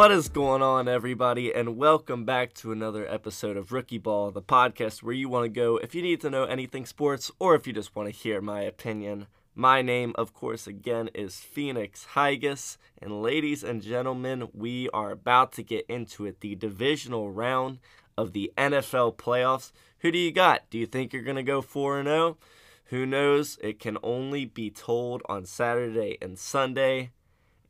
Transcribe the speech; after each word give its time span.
What 0.00 0.12
is 0.12 0.30
going 0.30 0.62
on, 0.62 0.88
everybody, 0.88 1.52
and 1.52 1.76
welcome 1.76 2.24
back 2.24 2.54
to 2.54 2.72
another 2.72 3.06
episode 3.06 3.58
of 3.58 3.70
Rookie 3.70 3.98
Ball, 3.98 4.30
the 4.30 4.40
podcast 4.40 5.02
where 5.02 5.12
you 5.12 5.28
want 5.28 5.44
to 5.44 5.50
go 5.50 5.76
if 5.76 5.94
you 5.94 6.00
need 6.00 6.22
to 6.22 6.30
know 6.30 6.44
anything 6.44 6.86
sports 6.86 7.30
or 7.38 7.54
if 7.54 7.66
you 7.66 7.74
just 7.74 7.94
want 7.94 8.08
to 8.08 8.18
hear 8.18 8.40
my 8.40 8.62
opinion. 8.62 9.26
My 9.54 9.82
name, 9.82 10.14
of 10.14 10.32
course, 10.32 10.66
again 10.66 11.10
is 11.12 11.40
Phoenix 11.40 12.06
Higas, 12.14 12.78
and 13.02 13.20
ladies 13.20 13.62
and 13.62 13.82
gentlemen, 13.82 14.48
we 14.54 14.88
are 14.94 15.10
about 15.10 15.52
to 15.52 15.62
get 15.62 15.84
into 15.86 16.24
it 16.24 16.40
the 16.40 16.54
divisional 16.54 17.30
round 17.30 17.78
of 18.16 18.32
the 18.32 18.50
NFL 18.56 19.16
playoffs. 19.16 19.70
Who 19.98 20.10
do 20.10 20.16
you 20.16 20.32
got? 20.32 20.62
Do 20.70 20.78
you 20.78 20.86
think 20.86 21.12
you're 21.12 21.22
going 21.22 21.36
to 21.36 21.42
go 21.42 21.60
4 21.60 22.02
0? 22.02 22.38
Who 22.84 23.04
knows? 23.04 23.58
It 23.62 23.78
can 23.78 23.98
only 24.02 24.46
be 24.46 24.70
told 24.70 25.20
on 25.26 25.44
Saturday 25.44 26.16
and 26.22 26.38
Sunday. 26.38 27.10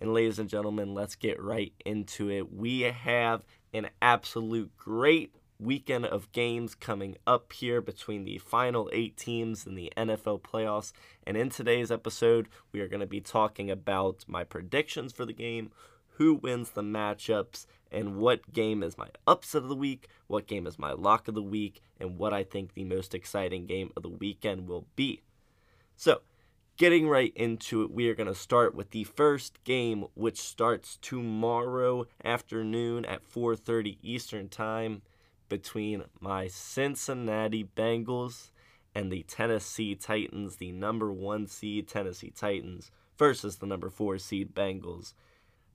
And 0.00 0.14
ladies 0.14 0.38
and 0.38 0.48
gentlemen, 0.48 0.94
let's 0.94 1.14
get 1.14 1.42
right 1.42 1.74
into 1.84 2.30
it. 2.30 2.50
We 2.52 2.80
have 2.80 3.44
an 3.74 3.90
absolute 4.00 4.74
great 4.76 5.34
weekend 5.58 6.06
of 6.06 6.32
games 6.32 6.74
coming 6.74 7.16
up 7.26 7.52
here 7.52 7.82
between 7.82 8.24
the 8.24 8.38
final 8.38 8.88
eight 8.94 9.18
teams 9.18 9.66
in 9.66 9.74
the 9.74 9.92
NFL 9.98 10.40
playoffs. 10.40 10.92
And 11.26 11.36
in 11.36 11.50
today's 11.50 11.90
episode, 11.90 12.48
we 12.72 12.80
are 12.80 12.88
going 12.88 13.00
to 13.00 13.06
be 13.06 13.20
talking 13.20 13.70
about 13.70 14.24
my 14.26 14.42
predictions 14.42 15.12
for 15.12 15.26
the 15.26 15.34
game, 15.34 15.70
who 16.14 16.34
wins 16.34 16.70
the 16.70 16.82
matchups, 16.82 17.66
and 17.92 18.16
what 18.16 18.52
game 18.52 18.82
is 18.82 18.96
my 18.96 19.08
upset 19.26 19.62
of 19.62 19.68
the 19.68 19.76
week, 19.76 20.08
what 20.28 20.46
game 20.46 20.66
is 20.66 20.78
my 20.78 20.92
lock 20.92 21.28
of 21.28 21.34
the 21.34 21.42
week, 21.42 21.82
and 21.98 22.16
what 22.16 22.32
I 22.32 22.42
think 22.42 22.72
the 22.72 22.84
most 22.84 23.14
exciting 23.14 23.66
game 23.66 23.90
of 23.96 24.02
the 24.02 24.08
weekend 24.08 24.66
will 24.66 24.86
be. 24.96 25.20
So, 25.96 26.22
getting 26.80 27.06
right 27.06 27.34
into 27.36 27.82
it, 27.82 27.90
we 27.90 28.08
are 28.08 28.14
going 28.14 28.26
to 28.26 28.34
start 28.34 28.74
with 28.74 28.88
the 28.92 29.04
first 29.04 29.62
game 29.64 30.06
which 30.14 30.40
starts 30.40 30.96
tomorrow 31.02 32.06
afternoon 32.24 33.04
at 33.04 33.22
4:30 33.22 33.98
Eastern 34.02 34.48
Time 34.48 35.02
between 35.50 36.04
my 36.20 36.48
Cincinnati 36.48 37.64
Bengals 37.64 38.50
and 38.94 39.12
the 39.12 39.22
Tennessee 39.24 39.94
Titans, 39.94 40.56
the 40.56 40.72
number 40.72 41.12
1 41.12 41.46
seed 41.48 41.86
Tennessee 41.86 42.32
Titans 42.34 42.90
versus 43.18 43.58
the 43.58 43.66
number 43.66 43.90
4 43.90 44.16
seed 44.16 44.54
Bengals. 44.54 45.12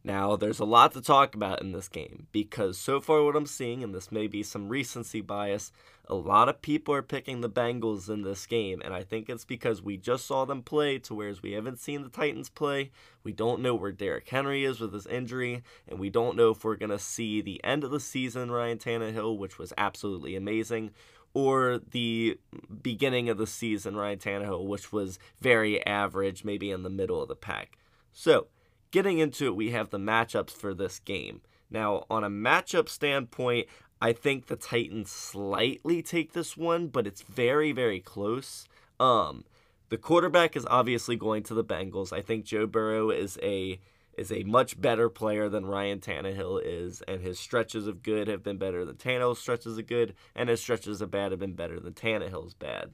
Now, 0.05 0.35
there's 0.35 0.59
a 0.59 0.65
lot 0.65 0.93
to 0.93 1.01
talk 1.01 1.33
about 1.33 1.61
in 1.61 1.71
this 1.71 1.87
game 1.87 2.27
because 2.31 2.77
so 2.77 3.01
far, 3.01 3.23
what 3.23 3.35
I'm 3.35 3.47
seeing, 3.47 3.83
and 3.83 3.91
this 3.91 4.11
may 4.11 4.27
be 4.27 4.43
some 4.43 4.69
recency 4.69 5.19
bias, 5.19 5.71
a 6.07 6.13
lot 6.13 6.47
of 6.47 6.61
people 6.61 6.93
are 6.93 7.01
picking 7.01 7.41
the 7.41 7.49
Bengals 7.49 8.07
in 8.07 8.21
this 8.21 8.45
game, 8.45 8.83
and 8.85 8.93
I 8.93 9.01
think 9.01 9.29
it's 9.29 9.45
because 9.45 9.81
we 9.81 9.97
just 9.97 10.27
saw 10.27 10.45
them 10.45 10.61
play 10.61 10.99
to 10.99 11.15
whereas 11.15 11.41
we 11.41 11.53
haven't 11.53 11.79
seen 11.79 12.03
the 12.03 12.09
Titans 12.09 12.49
play. 12.49 12.91
We 13.23 13.31
don't 13.33 13.63
know 13.63 13.73
where 13.73 13.91
Derrick 13.91 14.29
Henry 14.29 14.63
is 14.63 14.79
with 14.79 14.93
his 14.93 15.07
injury, 15.07 15.63
and 15.87 15.97
we 15.97 16.11
don't 16.11 16.37
know 16.37 16.51
if 16.51 16.63
we're 16.63 16.75
going 16.75 16.91
to 16.91 16.99
see 16.99 17.41
the 17.41 17.63
end 17.63 17.83
of 17.83 17.89
the 17.89 17.99
season 17.99 18.51
Ryan 18.51 18.77
Tannehill, 18.77 19.39
which 19.39 19.57
was 19.57 19.73
absolutely 19.75 20.35
amazing, 20.35 20.91
or 21.33 21.79
the 21.79 22.37
beginning 22.83 23.27
of 23.27 23.39
the 23.39 23.47
season 23.47 23.95
Ryan 23.95 24.19
Tannehill, 24.19 24.67
which 24.67 24.91
was 24.91 25.17
very 25.41 25.83
average, 25.83 26.43
maybe 26.43 26.69
in 26.69 26.83
the 26.83 26.91
middle 26.91 27.23
of 27.23 27.27
the 27.27 27.35
pack. 27.35 27.79
So, 28.13 28.47
getting 28.95 29.19
into 29.19 29.47
it, 29.47 29.57
we 29.57 29.71
have 29.71 29.89
the 29.89 29.97
matchups 29.97 30.51
for 30.51 30.73
this 30.73 30.99
game. 30.99 31.41
Now, 31.69 32.05
on 32.09 32.23
a 32.23 32.29
matchup 32.29 32.87
standpoint, 32.87 33.67
I 33.99 34.13
think 34.13 34.47
the 34.47 34.55
Titans 34.55 35.11
slightly 35.11 36.01
take 36.01 36.31
this 36.31 36.55
one, 36.55 36.87
but 36.87 37.05
it's 37.05 37.21
very, 37.21 37.73
very 37.73 37.99
close. 37.99 38.69
Um, 38.97 39.43
the 39.89 39.97
quarterback 39.97 40.55
is 40.55 40.65
obviously 40.69 41.17
going 41.17 41.43
to 41.43 41.53
the 41.53 41.63
Bengals. 41.63 42.13
I 42.13 42.21
think 42.21 42.45
Joe 42.45 42.67
Burrow 42.67 43.09
is 43.09 43.37
a 43.43 43.81
is 44.17 44.31
a 44.31 44.43
much 44.43 44.79
better 44.79 45.09
player 45.09 45.49
than 45.49 45.65
Ryan 45.65 45.99
Tannehill 45.99 46.61
is, 46.63 47.01
and 47.05 47.19
his 47.19 47.37
stretches 47.37 47.87
of 47.87 48.01
good 48.01 48.29
have 48.29 48.43
been 48.43 48.57
better 48.57 48.85
than 48.85 48.95
Tannehill's 48.95 49.39
stretches 49.39 49.77
of 49.77 49.87
good, 49.87 50.15
and 50.33 50.47
his 50.47 50.61
stretches 50.61 51.01
of 51.01 51.11
bad 51.11 51.31
have 51.31 51.39
been 51.41 51.51
better 51.51 51.81
than 51.81 51.91
Tannehill's 51.91 52.53
bad. 52.53 52.93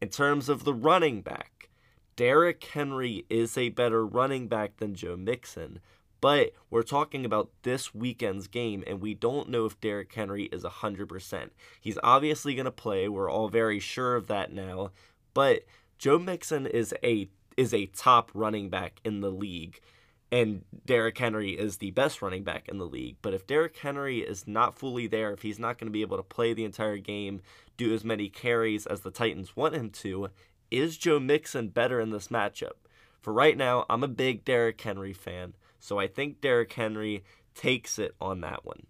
In 0.00 0.08
terms 0.08 0.48
of 0.48 0.64
the 0.64 0.74
running 0.74 1.20
back, 1.22 1.67
Derrick 2.18 2.64
Henry 2.64 3.24
is 3.30 3.56
a 3.56 3.68
better 3.68 4.04
running 4.04 4.48
back 4.48 4.78
than 4.78 4.96
Joe 4.96 5.16
Mixon, 5.16 5.78
but 6.20 6.50
we're 6.68 6.82
talking 6.82 7.24
about 7.24 7.50
this 7.62 7.94
weekend's 7.94 8.48
game, 8.48 8.82
and 8.88 9.00
we 9.00 9.14
don't 9.14 9.48
know 9.48 9.66
if 9.66 9.80
Derrick 9.80 10.12
Henry 10.12 10.46
is 10.46 10.64
100%. 10.64 11.50
He's 11.80 11.98
obviously 12.02 12.56
going 12.56 12.64
to 12.64 12.72
play. 12.72 13.08
We're 13.08 13.30
all 13.30 13.48
very 13.48 13.78
sure 13.78 14.16
of 14.16 14.26
that 14.26 14.52
now. 14.52 14.90
But 15.32 15.62
Joe 15.96 16.18
Mixon 16.18 16.66
is 16.66 16.92
a 17.04 17.28
is 17.56 17.72
a 17.72 17.86
top 17.86 18.32
running 18.34 18.68
back 18.68 19.00
in 19.04 19.20
the 19.20 19.30
league, 19.30 19.78
and 20.32 20.64
Derrick 20.84 21.18
Henry 21.18 21.52
is 21.52 21.76
the 21.76 21.92
best 21.92 22.20
running 22.20 22.42
back 22.42 22.68
in 22.68 22.78
the 22.78 22.84
league. 22.84 23.18
But 23.22 23.32
if 23.32 23.46
Derrick 23.46 23.76
Henry 23.76 24.22
is 24.22 24.48
not 24.48 24.76
fully 24.76 25.06
there, 25.06 25.32
if 25.32 25.42
he's 25.42 25.60
not 25.60 25.78
going 25.78 25.86
to 25.86 25.92
be 25.92 26.02
able 26.02 26.16
to 26.16 26.24
play 26.24 26.52
the 26.52 26.64
entire 26.64 26.98
game, 26.98 27.42
do 27.76 27.94
as 27.94 28.02
many 28.02 28.28
carries 28.28 28.86
as 28.86 29.02
the 29.02 29.12
Titans 29.12 29.54
want 29.54 29.76
him 29.76 29.90
to, 29.90 30.30
is 30.70 30.96
Joe 30.96 31.20
Mixon 31.20 31.68
better 31.68 32.00
in 32.00 32.10
this 32.10 32.28
matchup? 32.28 32.72
For 33.20 33.32
right 33.32 33.56
now, 33.56 33.84
I'm 33.90 34.04
a 34.04 34.08
big 34.08 34.44
Derrick 34.44 34.80
Henry 34.80 35.12
fan, 35.12 35.54
so 35.78 35.98
I 35.98 36.06
think 36.06 36.40
Derrick 36.40 36.72
Henry 36.72 37.24
takes 37.54 37.98
it 37.98 38.14
on 38.20 38.40
that 38.42 38.64
one. 38.64 38.86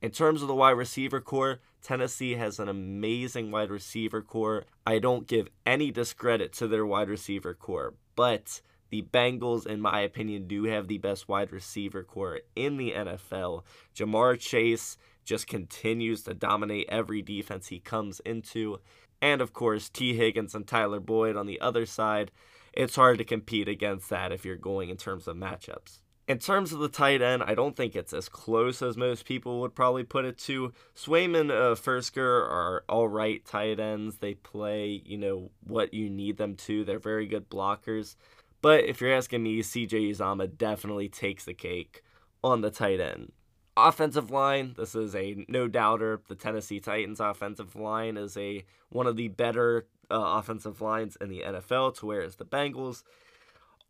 In 0.00 0.10
terms 0.10 0.42
of 0.42 0.48
the 0.48 0.54
wide 0.54 0.70
receiver 0.70 1.20
core, 1.20 1.60
Tennessee 1.82 2.34
has 2.34 2.58
an 2.58 2.68
amazing 2.68 3.50
wide 3.50 3.70
receiver 3.70 4.22
core. 4.22 4.64
I 4.86 4.98
don't 4.98 5.26
give 5.26 5.48
any 5.66 5.90
discredit 5.90 6.52
to 6.54 6.68
their 6.68 6.86
wide 6.86 7.08
receiver 7.08 7.54
core, 7.54 7.94
but 8.14 8.60
the 8.90 9.02
Bengals, 9.02 9.66
in 9.66 9.80
my 9.80 10.00
opinion, 10.00 10.46
do 10.46 10.64
have 10.64 10.88
the 10.88 10.98
best 10.98 11.28
wide 11.28 11.52
receiver 11.52 12.02
core 12.02 12.40
in 12.56 12.76
the 12.76 12.92
NFL. 12.92 13.64
Ja'Marr 13.94 14.38
Chase 14.38 14.96
just 15.24 15.46
continues 15.46 16.22
to 16.22 16.32
dominate 16.32 16.88
every 16.88 17.20
defense 17.20 17.66
he 17.66 17.80
comes 17.80 18.20
into. 18.20 18.78
And 19.20 19.40
of 19.40 19.52
course, 19.52 19.88
Tee 19.88 20.14
Higgins 20.14 20.54
and 20.54 20.66
Tyler 20.66 21.00
Boyd 21.00 21.36
on 21.36 21.46
the 21.46 21.60
other 21.60 21.86
side. 21.86 22.30
It's 22.72 22.96
hard 22.96 23.18
to 23.18 23.24
compete 23.24 23.68
against 23.68 24.10
that 24.10 24.32
if 24.32 24.44
you're 24.44 24.56
going 24.56 24.88
in 24.88 24.96
terms 24.96 25.26
of 25.26 25.36
matchups. 25.36 26.00
In 26.28 26.38
terms 26.38 26.74
of 26.74 26.78
the 26.78 26.90
tight 26.90 27.22
end, 27.22 27.42
I 27.42 27.54
don't 27.54 27.74
think 27.74 27.96
it's 27.96 28.12
as 28.12 28.28
close 28.28 28.82
as 28.82 28.98
most 28.98 29.24
people 29.24 29.60
would 29.60 29.74
probably 29.74 30.04
put 30.04 30.26
it 30.26 30.36
to. 30.40 30.74
Swayman, 30.94 31.50
uh, 31.50 31.74
Firkser 31.74 32.18
are 32.18 32.84
all 32.86 33.08
right 33.08 33.42
tight 33.46 33.80
ends. 33.80 34.18
They 34.18 34.34
play, 34.34 35.02
you 35.06 35.16
know, 35.16 35.50
what 35.66 35.94
you 35.94 36.10
need 36.10 36.36
them 36.36 36.54
to. 36.56 36.84
They're 36.84 36.98
very 36.98 37.26
good 37.26 37.48
blockers. 37.48 38.14
But 38.60 38.84
if 38.84 39.00
you're 39.00 39.14
asking 39.14 39.42
me, 39.42 39.62
CJ 39.62 40.10
Uzomah 40.10 40.58
definitely 40.58 41.08
takes 41.08 41.46
the 41.46 41.54
cake 41.54 42.02
on 42.44 42.60
the 42.60 42.70
tight 42.70 43.00
end. 43.00 43.32
Offensive 43.80 44.32
line, 44.32 44.74
this 44.76 44.96
is 44.96 45.14
a 45.14 45.44
no 45.46 45.68
doubter. 45.68 46.20
The 46.26 46.34
Tennessee 46.34 46.80
Titans 46.80 47.20
offensive 47.20 47.76
line 47.76 48.16
is 48.16 48.36
a 48.36 48.64
one 48.88 49.06
of 49.06 49.14
the 49.14 49.28
better 49.28 49.86
uh, 50.10 50.16
offensive 50.16 50.80
lines 50.80 51.16
in 51.20 51.28
the 51.28 51.42
NFL, 51.46 51.96
to 51.98 52.06
whereas 52.06 52.34
the 52.34 52.44
Bengals 52.44 53.04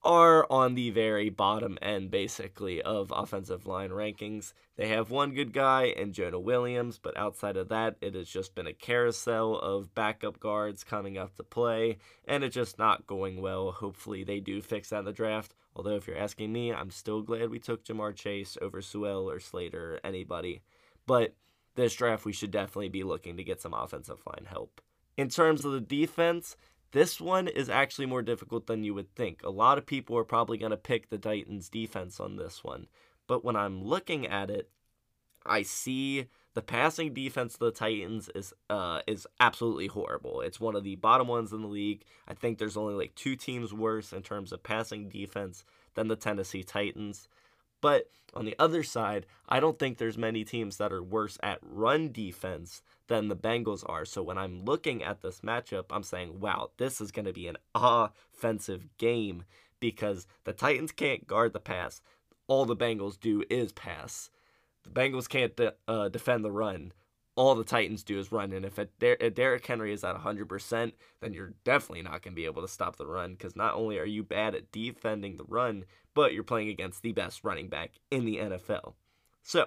are 0.05 0.47
on 0.51 0.75
the 0.75 0.91
very 0.91 1.31
bottom 1.31 1.79
end, 1.81 2.11
basically, 2.11 2.83
of 2.83 3.13
offensive 3.17 3.67
line 3.67 3.89
rankings. 3.89 4.53
They 4.77 4.89
have 4.89 5.11
one 5.11 5.33
good 5.33 5.55
guy 5.55 5.85
in 5.85 6.13
Jonah 6.13 6.39
Williams, 6.39 6.99
but 6.99 7.17
outside 7.17 7.57
of 7.57 7.69
that, 7.71 7.97
it 8.03 8.15
has 8.15 8.29
just 8.29 8.55
been 8.55 8.67
a 8.67 8.75
carousel 8.75 9.57
of 9.59 9.95
backup 9.95 10.39
guards 10.39 10.85
coming 10.85 11.17
up 11.17 11.35
to 11.37 11.43
play, 11.43 11.97
and 12.27 12.45
it's 12.45 12.55
just 12.55 12.79
not 12.79 13.07
going 13.07 13.41
well. 13.41 13.73
Hopefully, 13.73 14.23
they 14.23 14.39
do 14.39 14.61
fix 14.61 14.91
that 14.91 15.01
in 15.01 15.05
the 15.07 15.13
draft. 15.13 15.55
Although, 15.79 15.95
if 15.95 16.09
you're 16.09 16.19
asking 16.19 16.53
me, 16.53 16.73
I'm 16.73 16.91
still 16.91 17.23
glad 17.23 17.51
we 17.51 17.61
took 17.61 17.85
Ja'Marr 17.85 18.15
Chase 18.15 18.59
over 18.61 18.83
Sewell 18.83 19.31
or 19.31 19.39
Slater 19.39 19.95
or 19.95 20.01
anybody. 20.03 20.61
But 21.07 21.37
this 21.77 21.95
draft, 21.95 22.25
we 22.25 22.33
should 22.33 22.51
definitely 22.51 22.89
be 22.89 23.05
looking 23.05 23.37
to 23.37 23.45
get 23.45 23.61
some 23.61 23.73
offensive 23.73 24.21
line 24.27 24.47
help. 24.47 24.81
In 25.17 25.29
terms 25.29 25.65
of 25.65 25.71
the 25.71 25.81
defense, 25.81 26.57
this 26.91 27.21
one 27.21 27.47
is 27.47 27.69
actually 27.69 28.07
more 28.07 28.23
difficult 28.23 28.67
than 28.67 28.83
you 28.83 28.93
would 28.95 29.15
think. 29.15 29.43
A 29.45 29.51
lot 29.51 29.79
of 29.79 29.87
people 29.87 30.19
are 30.19 30.25
probably 30.25 30.59
going 30.59 30.71
to 30.71 30.77
pick 30.77 31.11
the 31.11 31.19
Titans 31.19 31.69
defense 31.69 32.19
on 32.19 32.35
this 32.35 32.65
one. 32.65 32.89
But 33.29 33.45
when 33.45 33.55
I'm 33.55 33.85
looking 33.85 34.27
at 34.27 34.51
it, 34.51 34.71
I 35.47 35.63
see 35.63 36.27
the 36.59 36.63
passing 36.63 37.15
defense 37.15 37.55
of 37.55 37.61
the 37.61 37.71
Titans 37.71 38.29
is 38.35 38.53
uh, 38.69 39.01
is 39.07 39.29
absolutely 39.39 39.87
horrible. 39.87 40.41
It's 40.41 40.59
one 40.59 40.75
of 40.75 40.83
the 40.83 40.97
bottom 40.97 41.29
ones 41.29 41.53
in 41.53 41.63
the 41.63 41.69
league. 41.69 42.03
I 42.27 42.35
think 42.35 42.59
there's 42.59 42.77
only 42.77 42.95
like 42.95 43.15
two 43.15 43.37
teams 43.37 43.73
worse 43.73 44.13
in 44.13 44.23
terms 44.23 44.51
of 44.51 44.65
passing 44.65 45.09
defense 45.09 45.65
than 45.95 46.09
the 46.09 46.17
Tennessee 46.17 46.65
Titans. 46.65 47.29
But 47.81 48.11
on 48.35 48.45
the 48.45 48.57
other 48.59 48.83
side, 48.83 49.25
I 49.49 49.61
don't 49.61 49.79
think 49.79 49.99
there's 49.99 50.19
many 50.19 50.43
teams 50.43 50.79
that 50.79 50.93
are 50.93 51.01
worse 51.01 51.39
at 51.45 51.61
run 51.63 52.11
defense 52.11 52.83
than 53.07 53.29
the 53.29 53.37
Bengals 53.37 53.89
are. 53.89 54.05
So 54.05 54.21
when 54.21 54.37
I'm 54.37 54.65
looking 54.65 55.05
at 55.05 55.23
this 55.23 55.43
matchup, 55.43 55.85
I'm 55.91 56.03
saying, 56.03 56.41
wow, 56.41 56.71
this 56.77 57.01
is 57.01 57.13
going 57.13 57.27
to 57.27 57.33
be 57.33 57.47
an 57.47 57.59
offensive 57.73 58.89
game 58.99 59.45
because 59.79 60.27
the 60.43 60.53
Titans 60.53 60.91
can't 60.91 61.25
guard 61.25 61.53
the 61.53 61.61
pass. 61.61 62.03
All 62.49 62.65
the 62.65 62.75
Bengals 62.75 63.21
do 63.21 63.45
is 63.49 63.71
pass. 63.71 64.29
The 64.85 64.91
Bengals 64.91 65.29
can't 65.29 65.55
de- 65.57 65.75
uh, 65.87 66.09
defend 66.09 66.45
the 66.45 66.51
run. 66.51 66.93
All 67.37 67.55
the 67.55 67.65
Titans 67.65 68.03
do 68.03 68.19
is 68.19 68.33
run. 68.33 68.53
And 68.53 68.65
if, 68.65 68.79
it, 68.79 68.91
if 69.01 69.35
Derrick 69.35 69.65
Henry 69.65 69.93
is 69.93 70.03
at 70.03 70.17
100%, 70.17 70.93
then 71.21 71.33
you're 71.33 71.55
definitely 71.63 72.03
not 72.03 72.23
going 72.23 72.33
to 72.35 72.41
be 72.41 72.47
able 72.47 72.63
to 72.63 72.69
stop 72.69 72.97
the 72.97 73.07
run 73.07 73.33
because 73.33 73.55
not 73.55 73.75
only 73.75 73.99
are 73.99 74.05
you 74.05 74.25
bad 74.25 74.55
at 74.55 74.73
defending 74.73 75.37
the 75.37 75.45
run, 75.45 75.85
but 76.15 76.33
you're 76.33 76.43
playing 76.43 76.69
against 76.69 77.03
the 77.03 77.13
best 77.13 77.45
running 77.45 77.69
back 77.69 77.93
in 78.11 78.25
the 78.25 78.39
NFL. 78.39 78.95
So, 79.43 79.67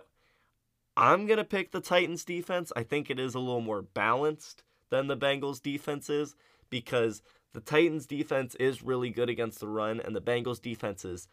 I'm 0.98 1.26
going 1.26 1.38
to 1.38 1.46
pick 1.46 1.72
the 1.72 1.80
Titans 1.80 2.26
defense. 2.26 2.74
I 2.76 2.84
think 2.84 3.10
it 3.10 3.20
is 3.20 3.34
a 3.34 3.40
little 3.40 3.62
more 3.62 3.82
balanced 3.82 4.64
than 4.90 5.08
the 5.08 5.18
Bengals 5.18 5.62
defense 5.62 6.10
is 6.10 6.36
because 6.70 7.22
the 7.54 7.62
Titans 7.62 8.06
defense 8.06 8.56
is 8.56 8.84
really 8.84 9.10
good 9.10 9.30
against 9.30 9.60
the 9.60 9.68
run 9.68 10.00
and 10.00 10.16
the 10.16 10.22
Bengals 10.22 10.62
defense 10.62 11.04
is 11.04 11.28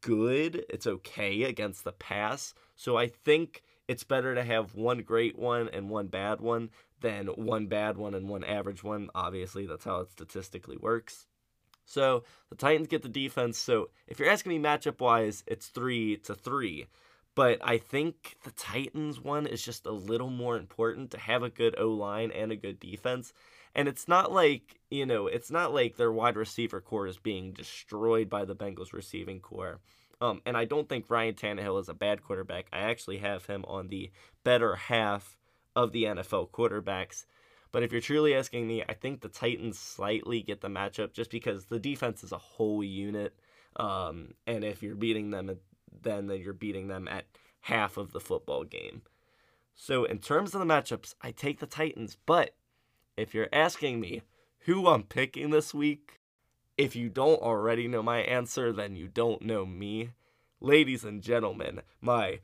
good. 0.00 0.64
It's 0.68 0.86
okay 0.86 1.44
against 1.44 1.84
the 1.84 1.92
pass. 1.92 2.54
So 2.76 2.96
I 2.96 3.08
think 3.08 3.62
it's 3.86 4.04
better 4.04 4.34
to 4.34 4.44
have 4.44 4.74
one 4.74 4.98
great 4.98 5.38
one 5.38 5.68
and 5.68 5.88
one 5.88 6.08
bad 6.08 6.40
one 6.40 6.70
than 7.00 7.26
one 7.28 7.66
bad 7.66 7.96
one 7.96 8.14
and 8.14 8.28
one 8.28 8.44
average 8.44 8.82
one. 8.84 9.08
Obviously, 9.14 9.66
that's 9.66 9.84
how 9.84 10.00
it 10.00 10.10
statistically 10.10 10.76
works. 10.76 11.26
So 11.84 12.24
the 12.50 12.56
Titans 12.56 12.88
get 12.88 13.02
the 13.02 13.08
defense. 13.08 13.56
So 13.56 13.88
if 14.06 14.18
you're 14.18 14.30
asking 14.30 14.50
me 14.50 14.58
matchup 14.58 15.00
wise, 15.00 15.42
it's 15.46 15.68
three 15.68 16.18
to 16.18 16.34
three. 16.34 16.86
But 17.34 17.60
I 17.62 17.78
think 17.78 18.36
the 18.44 18.50
Titans 18.50 19.20
one 19.20 19.46
is 19.46 19.62
just 19.62 19.86
a 19.86 19.92
little 19.92 20.28
more 20.28 20.56
important 20.56 21.12
to 21.12 21.18
have 21.20 21.42
a 21.42 21.48
good 21.48 21.76
O 21.78 21.88
line 21.88 22.30
and 22.30 22.52
a 22.52 22.56
good 22.56 22.78
defense. 22.78 23.32
And 23.74 23.88
it's 23.88 24.08
not 24.08 24.32
like, 24.32 24.80
you 24.90 25.06
know, 25.06 25.26
it's 25.26 25.50
not 25.50 25.72
like 25.72 25.96
their 25.96 26.12
wide 26.12 26.36
receiver 26.36 26.80
core 26.80 27.06
is 27.06 27.18
being 27.18 27.52
destroyed 27.52 28.28
by 28.28 28.44
the 28.44 28.56
Bengals 28.56 28.92
receiving 28.92 29.40
core. 29.40 29.80
Um, 30.20 30.42
and 30.44 30.56
I 30.56 30.64
don't 30.64 30.88
think 30.88 31.08
Ryan 31.08 31.34
Tannehill 31.34 31.80
is 31.80 31.88
a 31.88 31.94
bad 31.94 32.22
quarterback. 32.22 32.66
I 32.72 32.78
actually 32.78 33.18
have 33.18 33.46
him 33.46 33.64
on 33.68 33.88
the 33.88 34.10
better 34.42 34.74
half 34.74 35.36
of 35.76 35.92
the 35.92 36.04
NFL 36.04 36.50
quarterbacks. 36.50 37.24
But 37.70 37.82
if 37.82 37.92
you're 37.92 38.00
truly 38.00 38.34
asking 38.34 38.66
me, 38.66 38.82
I 38.88 38.94
think 38.94 39.20
the 39.20 39.28
Titans 39.28 39.78
slightly 39.78 40.42
get 40.42 40.60
the 40.60 40.68
matchup 40.68 41.12
just 41.12 41.30
because 41.30 41.66
the 41.66 41.78
defense 41.78 42.24
is 42.24 42.32
a 42.32 42.38
whole 42.38 42.82
unit. 42.82 43.34
Um, 43.76 44.34
and 44.46 44.64
if 44.64 44.82
you're 44.82 44.96
beating 44.96 45.30
them, 45.30 45.56
then 46.02 46.28
you're 46.30 46.52
beating 46.52 46.88
them 46.88 47.06
at 47.06 47.26
half 47.60 47.96
of 47.96 48.12
the 48.12 48.20
football 48.20 48.64
game. 48.64 49.02
So 49.74 50.04
in 50.04 50.18
terms 50.18 50.54
of 50.54 50.60
the 50.60 50.66
matchups, 50.66 51.14
I 51.20 51.30
take 51.30 51.60
the 51.60 51.66
Titans. 51.66 52.16
But 52.26 52.54
if 53.18 53.34
you're 53.34 53.48
asking 53.52 53.98
me 53.98 54.22
who 54.60 54.86
I'm 54.86 55.02
picking 55.02 55.50
this 55.50 55.74
week, 55.74 56.20
if 56.76 56.94
you 56.94 57.08
don't 57.08 57.42
already 57.42 57.88
know 57.88 58.02
my 58.02 58.20
answer, 58.20 58.72
then 58.72 58.94
you 58.94 59.08
don't 59.08 59.42
know 59.42 59.66
me. 59.66 60.10
Ladies 60.60 61.04
and 61.04 61.20
gentlemen, 61.20 61.82
my 62.00 62.38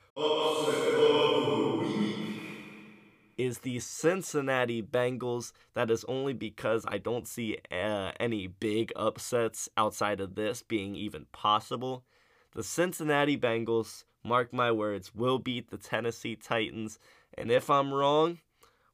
is 3.37 3.59
the 3.59 3.79
Cincinnati 3.79 4.83
Bengals. 4.83 5.53
That 5.75 5.91
is 5.91 6.05
only 6.05 6.33
because 6.33 6.85
I 6.89 6.99
don't 6.99 7.29
see 7.29 7.59
uh, 7.71 8.13
any 8.19 8.49
big 8.49 8.93
upsets 8.97 9.69
outside 9.77 10.21
of 10.21 10.35
this 10.35 10.63
being 10.63 10.97
even 10.97 11.27
possible. 11.33 12.05
The 12.53 12.65
Cincinnati 12.65 13.37
Bengals, 13.37 14.05
mark 14.25 14.53
my 14.53 14.73
words, 14.73 15.15
will 15.15 15.39
beat 15.39 15.71
the 15.71 15.79
Tennessee 15.79 16.37
Titans. 16.37 16.99
And 17.37 17.51
if 17.51 17.71
I'm 17.71 17.93
wrong, 17.93 18.39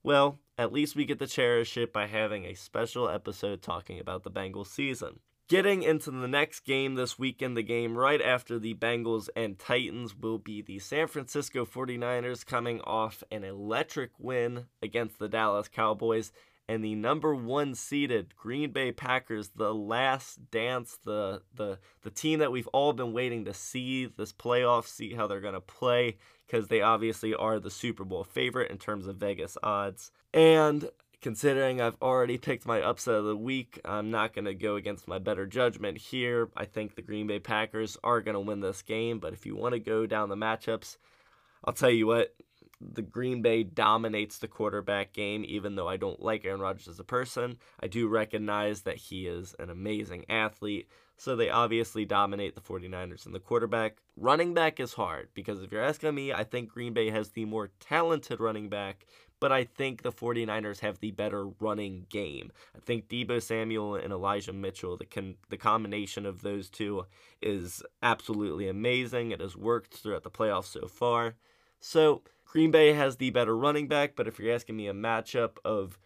well, 0.03 0.39
at 0.61 0.75
least 0.75 0.95
we 0.95 1.07
get 1.07 1.19
to 1.19 1.27
cherish 1.27 1.79
it 1.79 1.91
by 1.91 2.07
having 2.07 2.45
a 2.45 2.53
special 2.53 3.09
episode 3.09 3.63
talking 3.63 3.99
about 3.99 4.25
the 4.25 4.31
Bengals 4.31 4.67
season. 4.67 5.19
Getting 5.49 5.83
into 5.83 6.11
the 6.11 6.29
next 6.29 6.67
game 6.67 6.97
this 6.97 7.19
weekend, 7.19 7.57
the 7.57 7.63
game 7.63 7.97
right 7.97 8.21
after 8.21 8.59
the 8.59 8.75
Bengals 8.75 9.31
and 9.35 9.59
Titans 9.59 10.15
will 10.15 10.37
be 10.37 10.61
the 10.61 10.79
San 10.79 11.07
Francisco 11.07 11.65
49ers 11.65 12.45
coming 12.45 12.83
off 12.83 13.25
an 13.31 13.43
electric 13.43 14.11
win 14.19 14.67
against 14.83 15.19
the 15.19 15.31
Dallas 15.31 15.67
Cowboys 15.67 16.31
and 16.71 16.85
the 16.85 16.95
number 16.95 17.35
one 17.35 17.75
seeded 17.75 18.37
Green 18.37 18.71
Bay 18.71 18.93
Packers, 18.93 19.49
the 19.57 19.75
last 19.75 20.53
dance, 20.53 20.99
the 21.05 21.43
the 21.53 21.81
the 22.03 22.11
team 22.11 22.39
that 22.39 22.53
we've 22.53 22.69
all 22.69 22.93
been 22.93 23.13
waiting 23.13 23.45
to 23.47 23.53
see 23.53 24.07
this 24.07 24.33
playoff, 24.33 24.87
see 24.87 25.15
how 25.15 25.27
they're 25.27 25.41
gonna 25.41 25.61
play, 25.61 26.17
because 26.47 26.69
they 26.69 26.81
obviously 26.81 27.35
are 27.35 27.59
the 27.59 27.73
Super 27.73 28.05
Bowl 28.05 28.23
favorite 28.23 28.71
in 28.71 28.79
terms 28.79 29.09
of 29.09 29.17
Vegas 29.17 29.59
odds. 29.65 30.13
And 30.33 30.89
considering 31.21 31.81
I've 31.81 32.01
already 32.01 32.39
picked 32.39 32.67
my 32.67 32.81
upset 32.81 33.15
of 33.15 33.25
the 33.25 33.37
week, 33.37 33.81
I'm 33.85 34.13
not 34.13 34.33
to 34.45 34.55
go 34.55 34.77
against 34.77 35.09
my 35.09 35.19
better 35.19 35.47
judgment 35.47 35.99
here. 35.99 36.51
I 36.57 36.67
think 36.67 36.95
the 36.95 37.03
Green 37.03 37.27
Bay 37.27 37.41
Packers 37.41 37.99
are 38.05 38.21
to 38.35 38.41
win 38.41 38.61
this 38.61 38.83
game, 38.83 39.19
but 39.19 39.33
if 39.33 39.45
you 39.45 39.57
want 39.57 39.73
to 39.73 39.81
go 39.81 40.07
down 40.07 40.29
the 40.29 40.37
matchups, 40.37 40.99
I'll 41.65 41.75
tell 41.75 41.91
you 41.91 42.07
what, 42.07 42.33
the 42.81 43.03
Green 43.03 43.43
Bay 43.43 43.63
dominates 43.63 44.39
the 44.39 44.49
quarterback 44.49 45.13
game, 45.13 45.45
even 45.47 45.75
though 45.75 45.89
I 45.89 45.97
don't 45.97 46.23
like 46.23 46.45
Aaron 46.45 46.61
Rodgers 46.61 46.89
as 46.89 46.99
a 46.99 47.05
person. 47.05 47.59
I 47.81 47.87
do 47.87 48.09
recognize 48.09 48.83
that 48.83 48.97
he 48.97 49.27
is 49.27 49.55
an 49.59 49.69
amazing 49.69 50.25
athlete, 50.31 50.89
so 51.17 51.37
they 51.37 51.51
obviously 51.51 52.07
dominate 52.07 52.55
the 52.55 52.63
49ers 52.63 53.27
in 53.27 53.33
the 53.33 53.39
quarterback. 53.39 53.99
Running 54.17 54.55
back 54.55 54.81
is 54.81 54.95
hard 54.95 55.29
because 55.35 55.63
if 55.63 55.71
you're 55.71 55.85
asking 55.85 56.15
me, 56.15 56.33
I 56.33 56.45
think 56.45 56.71
Green 56.71 56.95
Bay 56.95 57.11
has 57.11 57.31
the 57.31 57.45
more 57.45 57.71
talented 57.81 58.41
running 58.41 58.71
back, 58.71 59.07
but 59.41 59.53
I 59.53 59.65
think 59.65 60.03
the 60.03 60.13
49ers 60.13 60.81
have 60.81 61.01
the 61.01 61.11
better 61.11 61.47
running 61.47 62.07
game. 62.09 62.51
I 62.75 62.81
think 62.81 63.09
Deebo 63.09 63.43
Samuel 63.43 63.97
and 63.97 64.13
Elijah 64.13 64.53
Mitchell, 64.53 64.97
the 64.97 65.07
con- 65.07 65.37
the 65.49 65.57
combination 65.59 66.25
of 66.25 66.43
those 66.43 66.71
two 66.71 67.07
is 67.43 67.83
absolutely 68.03 68.69
amazing. 68.69 69.33
It 69.33 69.41
has 69.41 69.57
worked 69.57 69.95
throughout 69.95 70.23
the 70.23 70.31
playoffs 70.31 70.73
so 70.73 70.87
far. 70.87 71.35
So, 71.81 72.23
Green 72.51 72.71
Bay 72.71 72.93
has 72.93 73.17
the 73.17 73.31
better 73.31 73.57
running 73.57 73.87
back, 73.87 74.17
but 74.17 74.27
if 74.27 74.39
you're 74.39 74.55
asking 74.55 74.77
me 74.77 74.89
a 74.89 74.93
matchup 74.93 75.59
of 75.65 75.99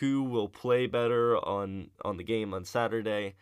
who 0.00 0.24
will 0.24 0.48
play 0.48 0.86
better 0.86 1.36
on 1.36 1.90
on 2.04 2.16
the 2.16 2.24
game 2.24 2.52
on 2.52 2.64
Saturday, 2.64 3.34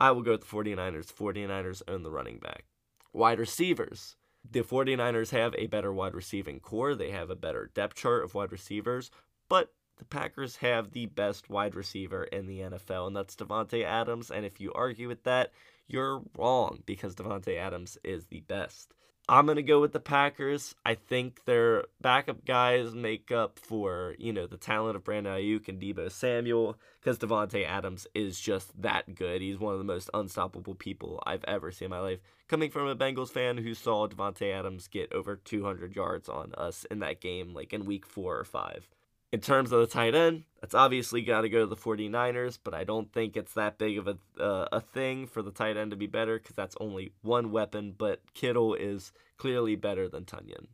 I 0.00 0.10
will 0.10 0.22
go 0.22 0.32
with 0.32 0.40
the 0.40 0.46
49ers. 0.46 1.12
49ers 1.12 1.82
own 1.86 2.02
the 2.02 2.10
running 2.10 2.38
back. 2.38 2.64
Wide 3.12 3.38
receivers 3.38 4.16
the 4.50 4.62
49ers 4.62 5.30
have 5.30 5.54
a 5.56 5.66
better 5.66 5.92
wide 5.92 6.14
receiving 6.14 6.60
core. 6.60 6.94
They 6.94 7.10
have 7.10 7.30
a 7.30 7.36
better 7.36 7.70
depth 7.74 7.96
chart 7.96 8.24
of 8.24 8.34
wide 8.34 8.52
receivers, 8.52 9.10
but 9.48 9.72
the 9.96 10.04
Packers 10.04 10.56
have 10.56 10.92
the 10.92 11.06
best 11.06 11.50
wide 11.50 11.74
receiver 11.74 12.24
in 12.24 12.46
the 12.46 12.60
NFL, 12.60 13.08
and 13.08 13.16
that's 13.16 13.34
Davante 13.34 13.84
Adams. 13.84 14.30
And 14.30 14.46
if 14.46 14.60
you 14.60 14.72
argue 14.72 15.08
with 15.08 15.24
that, 15.24 15.52
you're 15.88 16.22
wrong 16.36 16.82
because 16.86 17.14
Davante 17.14 17.58
Adams 17.58 17.98
is 18.04 18.26
the 18.26 18.40
best. 18.40 18.94
I'm 19.30 19.44
going 19.44 19.56
to 19.56 19.62
go 19.62 19.78
with 19.78 19.92
the 19.92 20.00
Packers. 20.00 20.74
I 20.86 20.94
think 20.94 21.44
their 21.44 21.84
backup 22.00 22.46
guys 22.46 22.94
make 22.94 23.30
up 23.30 23.58
for, 23.58 24.14
you 24.18 24.32
know, 24.32 24.46
the 24.46 24.56
talent 24.56 24.96
of 24.96 25.04
Brandon 25.04 25.34
Aiyuk 25.34 25.68
and 25.68 25.78
Deebo 25.78 26.10
Samuel 26.10 26.78
because 26.98 27.18
Davante 27.18 27.66
Adams 27.66 28.06
is 28.14 28.40
just 28.40 28.80
that 28.80 29.14
good. 29.14 29.42
He's 29.42 29.58
one 29.58 29.74
of 29.74 29.80
the 29.80 29.84
most 29.84 30.08
unstoppable 30.14 30.74
people 30.74 31.22
I've 31.26 31.44
ever 31.44 31.70
seen 31.70 31.86
in 31.86 31.90
my 31.90 32.00
life. 32.00 32.20
Coming 32.48 32.70
from 32.70 32.88
a 32.88 32.96
Bengals 32.96 33.28
fan 33.30 33.58
who 33.58 33.74
saw 33.74 34.08
Davante 34.08 34.50
Adams 34.50 34.88
get 34.88 35.12
over 35.12 35.36
200 35.36 35.94
yards 35.94 36.30
on 36.30 36.54
us 36.56 36.86
in 36.90 37.00
that 37.00 37.20
game, 37.20 37.52
like 37.52 37.74
in 37.74 37.84
week 37.84 38.06
four 38.06 38.38
or 38.38 38.44
five. 38.44 38.88
In 39.30 39.40
terms 39.40 39.72
of 39.72 39.80
the 39.80 39.86
tight 39.86 40.14
end, 40.14 40.44
that's 40.60 40.74
obviously 40.74 41.20
got 41.20 41.42
to 41.42 41.50
go 41.50 41.60
to 41.60 41.66
the 41.66 41.76
49ers, 41.76 42.58
but 42.62 42.72
I 42.72 42.84
don't 42.84 43.12
think 43.12 43.36
it's 43.36 43.52
that 43.54 43.76
big 43.76 43.98
of 43.98 44.08
a, 44.08 44.16
uh, 44.42 44.68
a 44.72 44.80
thing 44.80 45.26
for 45.26 45.42
the 45.42 45.50
tight 45.50 45.76
end 45.76 45.90
to 45.90 45.96
be 45.96 46.06
better 46.06 46.38
because 46.38 46.56
that's 46.56 46.76
only 46.80 47.12
one 47.20 47.50
weapon, 47.50 47.94
but 47.96 48.22
Kittle 48.32 48.74
is 48.74 49.12
clearly 49.36 49.76
better 49.76 50.08
than 50.08 50.24
Tonyan. 50.24 50.68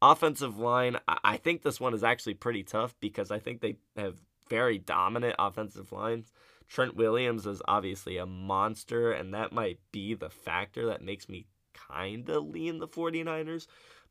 Offensive 0.00 0.58
line, 0.58 0.96
I, 1.08 1.18
I 1.24 1.36
think 1.38 1.62
this 1.62 1.80
one 1.80 1.92
is 1.92 2.04
actually 2.04 2.34
pretty 2.34 2.62
tough 2.62 2.94
because 3.00 3.32
I 3.32 3.40
think 3.40 3.60
they 3.60 3.78
have 3.96 4.16
very 4.48 4.78
dominant 4.78 5.34
offensive 5.38 5.90
lines. 5.90 6.32
Trent 6.68 6.94
Williams 6.94 7.46
is 7.46 7.62
obviously 7.66 8.16
a 8.16 8.26
monster, 8.26 9.10
and 9.10 9.34
that 9.34 9.52
might 9.52 9.80
be 9.90 10.14
the 10.14 10.30
factor 10.30 10.86
that 10.86 11.02
makes 11.02 11.28
me 11.28 11.46
kind 11.74 12.28
of 12.28 12.46
lean 12.46 12.78
the 12.78 12.88
49ers. 12.88 13.66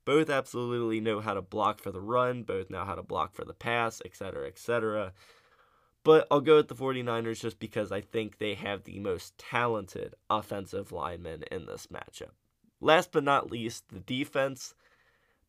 Both 0.07 0.29
absolutely 0.29 1.01
know 1.01 1.19
how 1.19 1.33
to 1.33 1.41
block 1.41 1.81
for 1.81 1.91
the 1.91 1.99
run, 1.99 2.43
both 2.43 2.69
know 2.69 2.85
how 2.85 2.95
to 2.95 3.03
block 3.03 3.35
for 3.35 3.43
the 3.43 3.53
pass, 3.53 4.01
etc., 4.05 4.47
etc. 4.47 5.11
But 6.05 6.27
I'll 6.31 6.39
go 6.39 6.55
with 6.55 6.69
the 6.69 6.75
49ers 6.75 7.41
just 7.41 7.59
because 7.59 7.91
I 7.91 7.99
think 7.99 8.37
they 8.37 8.53
have 8.53 8.85
the 8.85 9.01
most 9.01 9.37
talented 9.37 10.15
offensive 10.29 10.93
linemen 10.93 11.43
in 11.51 11.65
this 11.65 11.87
matchup. 11.87 12.31
Last 12.79 13.11
but 13.11 13.25
not 13.25 13.51
least, 13.51 13.89
the 13.89 13.99
defense. 13.99 14.75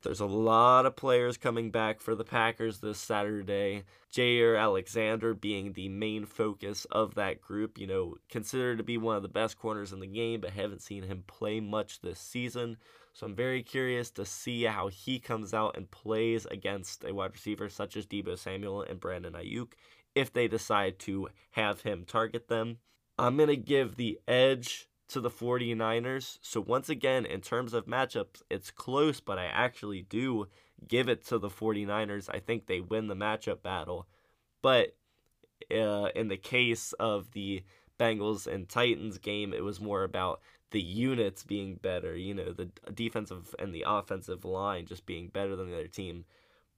There's 0.02 0.18
a 0.18 0.26
lot 0.26 0.86
of 0.86 0.96
players 0.96 1.36
coming 1.36 1.70
back 1.70 2.00
for 2.00 2.16
the 2.16 2.24
Packers 2.24 2.80
this 2.80 2.98
Saturday. 2.98 3.84
Jaire 4.12 4.60
Alexander 4.60 5.34
being 5.34 5.74
the 5.74 5.88
main 5.88 6.24
focus 6.24 6.84
of 6.90 7.14
that 7.14 7.40
group. 7.40 7.78
You 7.78 7.86
know, 7.86 8.16
considered 8.28 8.78
to 8.78 8.84
be 8.84 8.98
one 8.98 9.14
of 9.14 9.22
the 9.22 9.28
best 9.28 9.56
corners 9.56 9.92
in 9.92 10.00
the 10.00 10.06
game, 10.08 10.40
but 10.40 10.50
haven't 10.50 10.82
seen 10.82 11.04
him 11.04 11.22
play 11.28 11.60
much 11.60 12.00
this 12.00 12.18
season. 12.18 12.78
So 13.18 13.26
I'm 13.26 13.34
very 13.34 13.64
curious 13.64 14.12
to 14.12 14.24
see 14.24 14.62
how 14.62 14.86
he 14.86 15.18
comes 15.18 15.52
out 15.52 15.76
and 15.76 15.90
plays 15.90 16.46
against 16.46 17.02
a 17.02 17.12
wide 17.12 17.32
receiver 17.32 17.68
such 17.68 17.96
as 17.96 18.06
Deebo 18.06 18.38
Samuel 18.38 18.82
and 18.82 19.00
Brandon 19.00 19.32
Aiyuk 19.32 19.72
if 20.14 20.32
they 20.32 20.46
decide 20.46 21.00
to 21.00 21.28
have 21.50 21.80
him 21.80 22.04
target 22.06 22.46
them. 22.46 22.76
I'm 23.18 23.36
going 23.36 23.48
to 23.48 23.56
give 23.56 23.96
the 23.96 24.20
edge 24.28 24.88
to 25.08 25.20
the 25.20 25.30
49ers. 25.30 26.38
So 26.42 26.60
once 26.60 26.88
again, 26.88 27.26
in 27.26 27.40
terms 27.40 27.74
of 27.74 27.86
matchups, 27.86 28.42
it's 28.48 28.70
close, 28.70 29.18
but 29.18 29.36
I 29.36 29.46
actually 29.46 30.02
do 30.02 30.46
give 30.86 31.08
it 31.08 31.26
to 31.26 31.40
the 31.40 31.50
49ers. 31.50 32.30
I 32.32 32.38
think 32.38 32.66
they 32.66 32.78
win 32.78 33.08
the 33.08 33.16
matchup 33.16 33.62
battle. 33.64 34.06
But 34.62 34.94
uh, 35.72 36.10
in 36.14 36.28
the 36.28 36.36
case 36.36 36.92
of 37.00 37.32
the 37.32 37.64
Bengals 37.98 38.46
and 38.46 38.68
Titans 38.68 39.18
game, 39.18 39.52
it 39.52 39.64
was 39.64 39.80
more 39.80 40.04
about 40.04 40.40
the 40.70 40.80
units 40.80 41.42
being 41.42 41.76
better, 41.76 42.16
you 42.16 42.34
know, 42.34 42.52
the 42.52 42.70
defensive 42.92 43.54
and 43.58 43.74
the 43.74 43.84
offensive 43.86 44.44
line 44.44 44.86
just 44.86 45.06
being 45.06 45.28
better 45.28 45.56
than 45.56 45.68
the 45.68 45.74
other 45.74 45.88
team. 45.88 46.24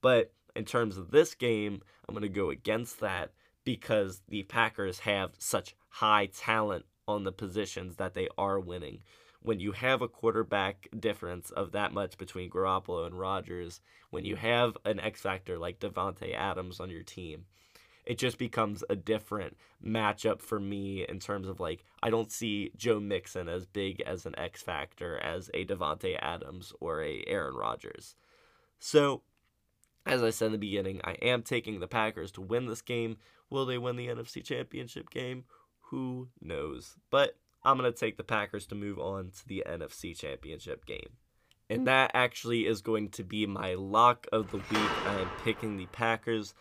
But 0.01 0.33
in 0.55 0.65
terms 0.65 0.97
of 0.97 1.11
this 1.11 1.35
game, 1.35 1.83
I'm 2.09 2.15
going 2.15 2.23
to 2.23 2.29
go 2.29 2.51
against 2.51 3.01
that 3.01 3.33
because 3.65 4.23
the 4.29 4.45
Packers 4.45 5.01
have 5.01 5.33
such 5.39 5.75
high 5.89 6.27
talent 6.27 6.85
on 7.07 7.25
the 7.25 7.33
positions 7.33 7.97
that 7.97 8.15
they 8.15 8.29
are 8.39 8.61
winning. 8.61 9.01
When 9.43 9.59
you 9.59 9.73
have 9.73 10.03
a 10.03 10.09
quarterback 10.09 10.89
difference 10.99 11.51
of 11.51 11.73
that 11.73 11.93
much 11.93 12.19
between 12.19 12.51
Garoppolo 12.51 13.07
and 13.07 13.19
Rodgers, 13.19 13.81
when 14.11 14.25
you 14.25 14.37
have 14.37 14.77
an 14.85 15.01
X 15.01 15.23
factor 15.23 15.59
like 15.59 15.81
Davante 15.81 16.35
Adams 16.35 16.79
on 16.79 16.91
your 16.91 17.03
team, 17.03 17.47
it 18.07 18.19
just 18.19 18.39
becomes 18.39 18.83
a 18.89 18.97
different 18.97 19.57
matchup 19.85 20.41
for 20.41 20.59
me 20.59 21.05
in 21.09 21.19
terms 21.19 21.49
of 21.49 21.61
like 21.61 21.85
I 22.03 22.11
don't 22.11 22.33
see 22.33 22.73
Joe 22.77 23.01
Mixon 23.01 23.49
as 23.49 23.67
big 23.67 24.01
as 24.03 24.27
an 24.27 24.39
X 24.39 24.63
factor 24.63 25.19
as 25.19 25.51
a 25.55 25.65
Davante 25.65 26.19
Adams 26.21 26.73
or 26.81 27.03
a 27.03 27.23
Aaron 27.27 27.55
Rodgers. 27.55 28.15
So, 28.79 29.23
as 30.07 30.23
I 30.23 30.31
said 30.31 30.47
in 30.47 30.53
the 30.53 30.59
beginning, 30.59 31.01
I 31.05 31.13
am 31.23 31.43
taking 31.43 31.81
the 31.81 31.87
Packers 31.87 32.33
to 32.33 32.41
win 32.41 32.67
this 32.67 32.83
game. 32.83 33.19
Will 33.51 33.67
they 33.67 33.79
win 33.79 33.97
the 33.97 34.09
NFC 34.09 34.43
Championship 34.43 35.11
game? 35.11 35.45
Who 35.91 36.29
knows? 36.41 36.97
But 37.11 37.37
I'm 37.63 37.77
going 37.77 37.93
to 37.93 37.99
take 37.99 38.17
the 38.17 38.25
Packers 38.25 38.67
to 38.67 38.75
move 38.75 38.99
on 38.99 39.31
to 39.31 39.49
the 39.49 39.65
NFC 39.67 40.17
Championship 40.17 40.87
game. 40.87 41.19
And 41.69 41.87
that 41.87 42.11
actually 42.15 42.67
is 42.67 42.81
going 42.81 43.11
to 43.11 43.23
be 43.23 43.47
my 43.47 43.75
lock 43.75 44.27
of 44.33 44.51
the 44.51 44.57
week. 44.57 45.07
I 45.07 45.21
am 45.21 45.29
picking 45.45 45.77
the 45.77 45.87
Packers 45.87 46.55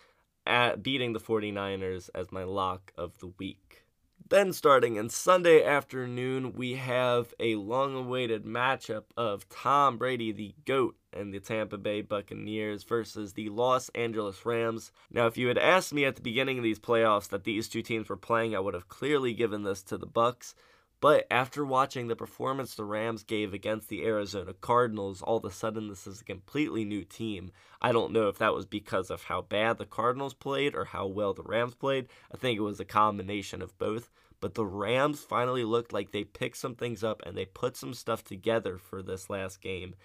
at 0.45 0.83
beating 0.83 1.13
the 1.13 1.19
49ers 1.19 2.09
as 2.15 2.31
my 2.31 2.43
lock 2.43 2.91
of 2.97 3.17
the 3.19 3.27
week. 3.37 3.85
Then, 4.29 4.53
starting 4.53 4.97
in 4.97 5.09
Sunday 5.09 5.63
afternoon, 5.63 6.53
we 6.53 6.75
have 6.75 7.33
a 7.39 7.55
long 7.55 7.95
awaited 7.95 8.45
matchup 8.45 9.05
of 9.17 9.49
Tom 9.49 9.97
Brady, 9.97 10.31
the 10.31 10.53
GOAT, 10.65 10.95
and 11.11 11.33
the 11.33 11.39
Tampa 11.39 11.79
Bay 11.79 12.01
Buccaneers 12.01 12.83
versus 12.83 13.33
the 13.33 13.49
Los 13.49 13.89
Angeles 13.89 14.45
Rams. 14.45 14.91
Now, 15.09 15.25
if 15.25 15.35
you 15.35 15.47
had 15.47 15.57
asked 15.57 15.93
me 15.93 16.05
at 16.05 16.15
the 16.15 16.21
beginning 16.21 16.59
of 16.59 16.63
these 16.63 16.79
playoffs 16.79 17.29
that 17.29 17.43
these 17.43 17.67
two 17.67 17.81
teams 17.81 18.07
were 18.07 18.17
playing, 18.17 18.55
I 18.55 18.59
would 18.59 18.75
have 18.75 18.87
clearly 18.87 19.33
given 19.33 19.63
this 19.63 19.81
to 19.83 19.97
the 19.97 20.05
Bucs. 20.05 20.53
But 21.01 21.27
after 21.31 21.63
watching 21.63 22.07
the 22.07 22.15
performance 22.15 22.75
the 22.75 22.83
Rams 22.83 23.23
gave 23.23 23.53
against 23.53 23.87
the 23.87 24.03
Arizona 24.03 24.53
Cardinals, 24.53 25.21
all 25.21 25.37
of 25.37 25.45
a 25.45 25.51
sudden 25.51 25.87
this 25.87 26.05
is 26.05 26.21
a 26.21 26.25
completely 26.25 26.83
new 26.83 27.05
team. 27.05 27.51
I 27.81 27.93
don't 27.93 28.11
know 28.11 28.27
if 28.27 28.37
that 28.39 28.53
was 28.53 28.65
because 28.65 29.09
of 29.09 29.23
how 29.23 29.41
bad 29.41 29.77
the 29.77 29.85
Cardinals 29.85 30.33
played 30.33 30.75
or 30.75 30.85
how 30.85 31.07
well 31.07 31.33
the 31.33 31.43
Rams 31.43 31.73
played. 31.73 32.07
I 32.33 32.37
think 32.37 32.57
it 32.57 32.63
was 32.63 32.81
a 32.81 32.85
combination 32.85 33.61
of 33.61 33.77
both. 33.77 34.09
But 34.41 34.55
the 34.55 34.65
Rams 34.65 35.21
finally 35.21 35.63
looked 35.63 35.93
like 35.93 36.11
they 36.11 36.23
picked 36.23 36.57
some 36.57 36.75
things 36.75 37.03
up 37.03 37.21
and 37.25 37.37
they 37.37 37.45
put 37.45 37.75
some 37.75 37.93
stuff 37.93 38.23
together 38.23 38.77
for 38.77 39.01
this 39.01 39.29
last 39.29 39.61
game. 39.61 39.95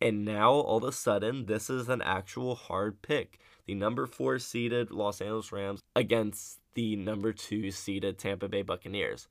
And 0.00 0.24
now, 0.24 0.52
all 0.52 0.78
of 0.78 0.84
a 0.84 0.92
sudden, 0.92 1.46
this 1.46 1.68
is 1.68 1.88
an 1.88 2.02
actual 2.02 2.54
hard 2.54 3.02
pick. 3.02 3.40
The 3.66 3.74
number 3.74 4.06
four 4.06 4.38
seeded 4.38 4.90
Los 4.90 5.20
Angeles 5.20 5.52
Rams 5.52 5.82
against 5.96 6.60
the 6.74 6.96
number 6.96 7.32
two 7.32 7.70
seeded 7.70 8.18
Tampa 8.18 8.48
Bay 8.48 8.62
Buccaneers. 8.62 9.26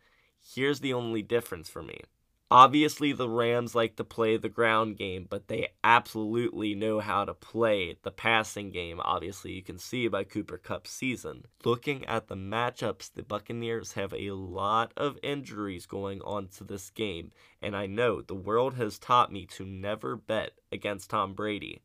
Here's 0.56 0.80
the 0.80 0.94
only 0.94 1.22
difference 1.22 1.70
for 1.70 1.84
me. 1.84 2.02
Obviously, 2.50 3.12
the 3.12 3.28
Rams 3.28 3.76
like 3.76 3.98
to 3.98 4.06
play 4.06 4.38
the 4.38 4.48
ground 4.48 4.96
game, 4.96 5.28
but 5.30 5.50
they 5.50 5.74
absolutely 5.84 6.74
know 6.74 7.02
how 7.02 7.26
to 7.26 7.34
play 7.34 7.98
the 8.04 8.12
passing 8.12 8.72
game. 8.72 9.02
Obviously, 9.04 9.52
you 9.52 9.62
can 9.62 9.78
see 9.78 10.08
by 10.08 10.24
Cooper 10.24 10.58
Kupp's 10.58 10.92
season. 10.92 11.44
Looking 11.66 12.06
at 12.06 12.30
the 12.30 12.38
matchups, 12.38 13.12
the 13.12 13.24
Buccaneers 13.24 13.94
have 13.94 14.14
a 14.14 14.32
lot 14.32 14.94
of 14.96 15.20
injuries 15.22 15.86
going 15.86 16.22
on 16.22 16.48
to 16.56 16.64
this 16.64 16.90
game, 16.90 17.32
and 17.62 17.76
I 17.76 17.86
know 17.86 18.22
the 18.22 18.34
world 18.34 18.76
has 18.76 18.98
taught 18.98 19.34
me 19.34 19.46
to 19.48 19.66
never 19.66 20.16
bet 20.16 20.52
against 20.72 21.10
Tom 21.10 21.34
Brady. 21.34 21.82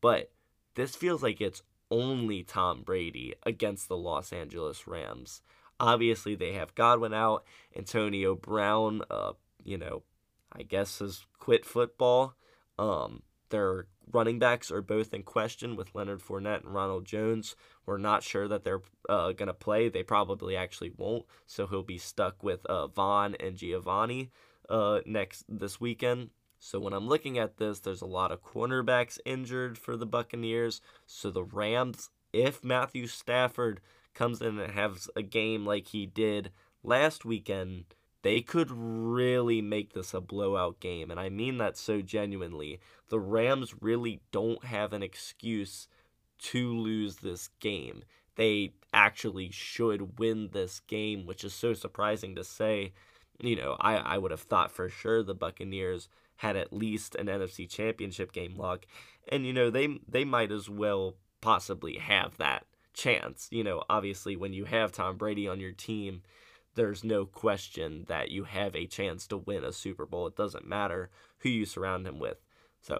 But 0.00 0.30
this 0.76 0.94
feels 0.94 1.24
like 1.24 1.40
it's 1.40 1.62
only 1.90 2.44
Tom 2.44 2.82
Brady 2.82 3.34
against 3.42 3.88
the 3.88 3.96
Los 3.96 4.32
Angeles 4.32 4.86
Rams. 4.86 5.42
Obviously, 5.84 6.34
they 6.34 6.54
have 6.54 6.74
Godwin 6.74 7.12
out. 7.12 7.44
Antonio 7.76 8.34
Brown, 8.34 9.02
uh, 9.10 9.32
you 9.62 9.76
know, 9.76 10.02
I 10.50 10.62
guess 10.62 11.00
has 11.00 11.26
quit 11.38 11.66
football. 11.66 12.36
Um, 12.78 13.22
their 13.50 13.86
running 14.10 14.38
backs 14.38 14.70
are 14.70 14.80
both 14.80 15.12
in 15.12 15.24
question 15.24 15.76
with 15.76 15.94
Leonard 15.94 16.22
Fournette 16.22 16.64
and 16.64 16.72
Ronald 16.72 17.04
Jones. 17.04 17.54
We're 17.84 17.98
not 17.98 18.22
sure 18.22 18.48
that 18.48 18.64
they're 18.64 18.80
uh, 19.10 19.32
going 19.32 19.48
to 19.48 19.52
play. 19.52 19.90
They 19.90 20.02
probably 20.02 20.56
actually 20.56 20.90
won't. 20.96 21.26
So 21.46 21.66
he'll 21.66 21.82
be 21.82 21.98
stuck 21.98 22.42
with 22.42 22.64
uh, 22.64 22.86
Vaughn 22.86 23.36
and 23.38 23.54
Giovani 23.54 24.30
uh, 24.70 25.00
next 25.04 25.44
this 25.50 25.78
weekend. 25.82 26.30
So 26.58 26.80
when 26.80 26.94
I'm 26.94 27.08
looking 27.08 27.36
at 27.38 27.58
this, 27.58 27.80
there's 27.80 28.00
a 28.00 28.06
lot 28.06 28.32
of 28.32 28.42
cornerbacks 28.42 29.18
injured 29.26 29.76
for 29.76 29.98
the 29.98 30.06
Buccaneers. 30.06 30.80
So 31.06 31.30
the 31.30 31.44
Rams, 31.44 32.08
if 32.32 32.64
Matthew 32.64 33.06
Stafford 33.06 33.82
comes 34.14 34.40
in 34.40 34.58
and 34.58 34.72
has 34.72 35.08
a 35.16 35.22
game 35.22 35.66
like 35.66 35.88
he 35.88 36.06
did 36.06 36.50
last 36.82 37.24
weekend, 37.24 37.84
they 38.22 38.40
could 38.40 38.70
really 38.70 39.60
make 39.60 39.92
this 39.92 40.14
a 40.14 40.20
blowout 40.20 40.80
game. 40.80 41.10
And 41.10 41.20
I 41.20 41.28
mean 41.28 41.58
that 41.58 41.76
so 41.76 42.00
genuinely. 42.00 42.80
The 43.08 43.20
Rams 43.20 43.74
really 43.80 44.20
don't 44.32 44.64
have 44.64 44.92
an 44.92 45.02
excuse 45.02 45.88
to 46.38 46.74
lose 46.74 47.16
this 47.16 47.48
game. 47.60 48.02
They 48.36 48.72
actually 48.92 49.50
should 49.50 50.18
win 50.18 50.50
this 50.52 50.80
game, 50.80 51.26
which 51.26 51.44
is 51.44 51.54
so 51.54 51.74
surprising 51.74 52.34
to 52.36 52.44
say. 52.44 52.92
You 53.40 53.56
know, 53.56 53.76
I, 53.80 53.96
I 53.96 54.18
would 54.18 54.30
have 54.30 54.40
thought 54.40 54.72
for 54.72 54.88
sure 54.88 55.22
the 55.22 55.34
Buccaneers 55.34 56.08
had 56.36 56.56
at 56.56 56.72
least 56.72 57.14
an 57.14 57.26
NFC 57.26 57.68
championship 57.68 58.32
game 58.32 58.56
lock. 58.56 58.86
And, 59.28 59.46
you 59.46 59.52
know, 59.52 59.70
they 59.70 59.98
they 60.08 60.24
might 60.24 60.50
as 60.50 60.68
well 60.68 61.16
possibly 61.40 61.98
have 61.98 62.38
that 62.38 62.64
chance. 62.94 63.48
You 63.50 63.64
know, 63.64 63.82
obviously, 63.90 64.36
when 64.36 64.52
you 64.52 64.64
have 64.64 64.92
Tom 64.92 65.16
Brady 65.16 65.46
on 65.46 65.60
your 65.60 65.72
team, 65.72 66.22
there's 66.74 67.04
no 67.04 67.26
question 67.26 68.04
that 68.08 68.30
you 68.30 68.44
have 68.44 68.74
a 68.74 68.86
chance 68.86 69.26
to 69.28 69.36
win 69.36 69.64
a 69.64 69.72
Super 69.72 70.06
Bowl. 70.06 70.26
It 70.26 70.36
doesn't 70.36 70.66
matter 70.66 71.10
who 71.38 71.48
you 71.48 71.66
surround 71.66 72.06
him 72.06 72.18
with. 72.18 72.38
So, 72.80 72.98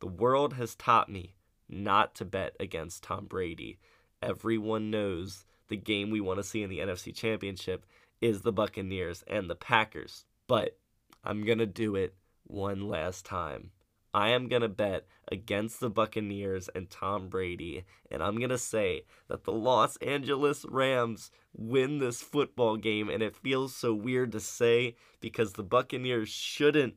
the 0.00 0.06
world 0.06 0.54
has 0.54 0.74
taught 0.74 1.08
me 1.08 1.34
not 1.68 2.14
to 2.16 2.24
bet 2.24 2.54
against 2.60 3.02
Tom 3.02 3.26
Brady. 3.26 3.78
Everyone 4.22 4.90
knows 4.90 5.44
the 5.68 5.76
game 5.76 6.10
we 6.10 6.20
want 6.20 6.38
to 6.38 6.44
see 6.44 6.62
in 6.62 6.70
the 6.70 6.78
NFC 6.78 7.14
Championship 7.14 7.84
is 8.20 8.42
the 8.42 8.52
Buccaneers 8.52 9.22
and 9.26 9.48
the 9.48 9.54
Packers. 9.54 10.24
But 10.46 10.78
I'm 11.24 11.44
going 11.44 11.58
to 11.58 11.66
do 11.66 11.94
it 11.94 12.14
one 12.44 12.88
last 12.88 13.24
time. 13.24 13.70
I 14.14 14.30
am 14.30 14.48
going 14.48 14.62
to 14.62 14.68
bet 14.68 15.06
against 15.30 15.80
the 15.80 15.90
Buccaneers 15.90 16.68
and 16.74 16.88
Tom 16.88 17.28
Brady, 17.28 17.84
and 18.10 18.22
I'm 18.22 18.38
going 18.38 18.48
to 18.50 18.58
say 18.58 19.02
that 19.28 19.44
the 19.44 19.52
Los 19.52 19.96
Angeles 19.98 20.64
Rams 20.68 21.30
win 21.54 21.98
this 21.98 22.22
football 22.22 22.76
game, 22.76 23.10
and 23.10 23.22
it 23.22 23.36
feels 23.36 23.74
so 23.74 23.92
weird 23.92 24.32
to 24.32 24.40
say 24.40 24.96
because 25.20 25.52
the 25.52 25.62
Buccaneers 25.62 26.28
shouldn't. 26.28 26.94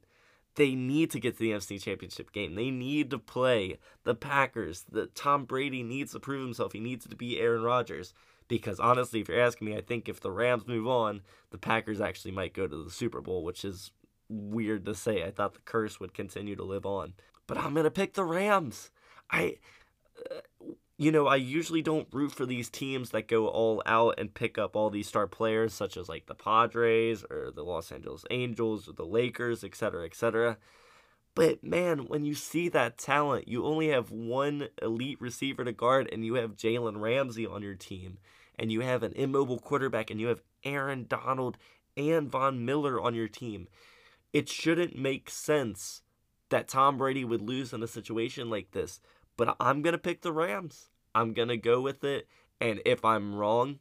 They 0.55 0.75
need 0.75 1.11
to 1.11 1.19
get 1.19 1.37
to 1.37 1.39
the 1.39 1.51
NFC 1.51 1.81
Championship 1.81 2.31
game. 2.31 2.55
They 2.55 2.71
need 2.71 3.09
to 3.11 3.19
play 3.19 3.77
the 4.03 4.15
Packers. 4.15 4.85
The 4.91 5.07
Tom 5.07 5.45
Brady 5.45 5.81
needs 5.81 6.11
to 6.11 6.19
prove 6.19 6.43
himself. 6.43 6.73
He 6.73 6.79
needs 6.79 7.07
to 7.07 7.15
be 7.15 7.39
Aaron 7.39 7.63
Rodgers. 7.63 8.13
Because 8.49 8.77
honestly, 8.77 9.21
if 9.21 9.29
you're 9.29 9.39
asking 9.39 9.67
me, 9.67 9.77
I 9.77 9.81
think 9.81 10.09
if 10.09 10.19
the 10.19 10.29
Rams 10.29 10.67
move 10.67 10.85
on, 10.85 11.21
the 11.51 11.57
Packers 11.57 12.01
actually 12.01 12.31
might 12.31 12.53
go 12.53 12.67
to 12.67 12.83
the 12.83 12.91
Super 12.91 13.21
Bowl, 13.21 13.45
which 13.45 13.63
is 13.63 13.91
weird 14.31 14.85
to 14.85 14.95
say. 14.95 15.23
I 15.23 15.31
thought 15.31 15.53
the 15.53 15.61
curse 15.61 15.99
would 15.99 16.13
continue 16.13 16.55
to 16.55 16.63
live 16.63 16.85
on, 16.85 17.13
but 17.47 17.57
I'm 17.57 17.73
gonna 17.73 17.91
pick 17.91 18.13
the 18.13 18.23
Rams. 18.23 18.89
I, 19.29 19.57
uh, 20.29 20.39
you 20.97 21.11
know, 21.11 21.27
I 21.27 21.35
usually 21.35 21.81
don't 21.81 22.07
root 22.11 22.31
for 22.31 22.45
these 22.45 22.69
teams 22.69 23.09
that 23.09 23.27
go 23.27 23.47
all 23.47 23.81
out 23.85 24.15
and 24.17 24.33
pick 24.33 24.57
up 24.57 24.75
all 24.75 24.89
these 24.89 25.07
star 25.07 25.27
players, 25.27 25.73
such 25.73 25.97
as 25.97 26.07
like 26.07 26.27
the 26.27 26.35
Padres 26.35 27.25
or 27.29 27.51
the 27.51 27.63
Los 27.63 27.91
Angeles 27.91 28.23
Angels 28.29 28.87
or 28.87 28.93
the 28.93 29.05
Lakers, 29.05 29.63
etc., 29.63 30.05
etc. 30.05 30.57
But 31.33 31.63
man, 31.63 32.07
when 32.07 32.25
you 32.25 32.35
see 32.35 32.69
that 32.69 32.97
talent, 32.97 33.47
you 33.47 33.65
only 33.65 33.87
have 33.89 34.11
one 34.11 34.67
elite 34.81 35.19
receiver 35.21 35.63
to 35.63 35.71
guard, 35.71 36.09
and 36.11 36.25
you 36.25 36.35
have 36.35 36.55
Jalen 36.55 37.01
Ramsey 37.01 37.47
on 37.47 37.61
your 37.63 37.75
team, 37.75 38.17
and 38.59 38.71
you 38.71 38.81
have 38.81 39.01
an 39.01 39.13
immobile 39.13 39.59
quarterback, 39.59 40.11
and 40.11 40.19
you 40.19 40.27
have 40.27 40.41
Aaron 40.63 41.05
Donald 41.07 41.57
and 41.97 42.29
Von 42.29 42.65
Miller 42.65 43.01
on 43.01 43.15
your 43.15 43.27
team 43.27 43.67
it 44.33 44.49
shouldn't 44.49 44.97
make 44.97 45.29
sense 45.29 46.01
that 46.49 46.67
Tom 46.67 46.97
Brady 46.97 47.23
would 47.25 47.41
lose 47.41 47.73
in 47.73 47.83
a 47.83 47.87
situation 47.87 48.49
like 48.49 48.71
this. 48.71 48.99
But 49.37 49.55
I'm 49.59 49.81
going 49.81 49.93
to 49.93 49.97
pick 49.97 50.21
the 50.21 50.33
Rams. 50.33 50.89
I'm 51.15 51.33
going 51.33 51.47
to 51.47 51.57
go 51.57 51.81
with 51.81 52.03
it. 52.03 52.27
And 52.59 52.81
if 52.85 53.03
I'm 53.03 53.35
wrong, 53.35 53.79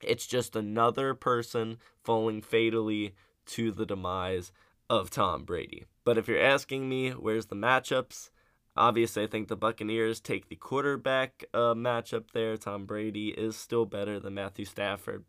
it's 0.00 0.26
just 0.26 0.56
another 0.56 1.14
person 1.14 1.78
falling 2.02 2.40
fatally 2.40 3.14
to 3.46 3.70
the 3.70 3.86
demise 3.86 4.52
of 4.88 5.10
Tom 5.10 5.44
Brady. 5.44 5.84
But 6.04 6.18
if 6.18 6.28
you're 6.28 6.40
asking 6.40 6.88
me, 6.88 7.10
where's 7.10 7.46
the 7.46 7.56
matchups? 7.56 8.30
Obviously, 8.76 9.22
I 9.22 9.26
think 9.26 9.48
the 9.48 9.56
Buccaneers 9.56 10.20
take 10.20 10.48
the 10.48 10.56
quarterback 10.56 11.44
uh, 11.54 11.74
matchup 11.74 12.32
there. 12.32 12.56
Tom 12.56 12.86
Brady 12.86 13.28
is 13.28 13.56
still 13.56 13.86
better 13.86 14.18
than 14.18 14.34
Matthew 14.34 14.64
Stafford. 14.64 15.24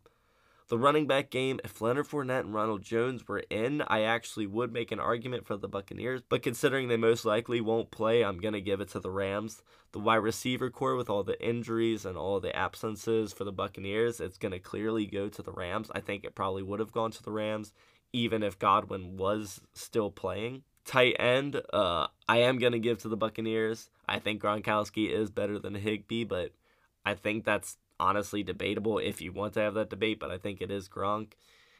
The 0.68 0.78
running 0.78 1.06
back 1.06 1.30
game, 1.30 1.60
if 1.62 1.80
Leonard 1.80 2.08
Fournette 2.08 2.40
and 2.40 2.52
Ronald 2.52 2.82
Jones 2.82 3.28
were 3.28 3.44
in, 3.50 3.82
I 3.86 4.00
actually 4.00 4.48
would 4.48 4.72
make 4.72 4.90
an 4.90 4.98
argument 4.98 5.46
for 5.46 5.56
the 5.56 5.68
Buccaneers. 5.68 6.22
But 6.28 6.42
considering 6.42 6.88
they 6.88 6.96
most 6.96 7.24
likely 7.24 7.60
won't 7.60 7.92
play, 7.92 8.24
I'm 8.24 8.38
going 8.38 8.54
to 8.54 8.60
give 8.60 8.80
it 8.80 8.88
to 8.88 8.98
the 8.98 9.10
Rams. 9.10 9.62
The 9.92 10.00
wide 10.00 10.16
receiver 10.16 10.68
core, 10.68 10.96
with 10.96 11.08
all 11.08 11.22
the 11.22 11.40
injuries 11.40 12.04
and 12.04 12.18
all 12.18 12.40
the 12.40 12.54
absences 12.54 13.32
for 13.32 13.44
the 13.44 13.52
Buccaneers, 13.52 14.18
it's 14.18 14.38
going 14.38 14.50
to 14.50 14.58
clearly 14.58 15.06
go 15.06 15.28
to 15.28 15.40
the 15.40 15.52
Rams. 15.52 15.88
I 15.94 16.00
think 16.00 16.24
it 16.24 16.34
probably 16.34 16.64
would 16.64 16.80
have 16.80 16.90
gone 16.90 17.12
to 17.12 17.22
the 17.22 17.30
Rams, 17.30 17.72
even 18.12 18.42
if 18.42 18.58
Godwin 18.58 19.16
was 19.16 19.60
still 19.72 20.10
playing. 20.10 20.62
Tight 20.84 21.14
end, 21.20 21.62
uh, 21.72 22.08
I 22.28 22.38
am 22.38 22.58
to 22.58 22.78
give 22.80 22.98
to 22.98 23.08
the 23.08 23.16
Buccaneers. 23.16 23.88
I 24.08 24.18
think 24.18 24.42
Gronkowski 24.42 25.12
is 25.12 25.30
better 25.30 25.60
than 25.60 25.76
Higbee, 25.76 26.24
but 26.24 26.50
I 27.04 27.14
think 27.14 27.44
that's 27.44 27.76
honestly 27.98 28.42
debatable 28.42 28.98
if 28.98 29.20
you 29.20 29.32
want 29.32 29.54
to 29.54 29.60
have 29.60 29.74
that 29.74 29.90
debate, 29.90 30.20
but 30.20 30.30
I 30.30 30.38
think 30.38 30.60
it 30.60 30.70
is 30.70 30.88
Gronk. 30.88 31.32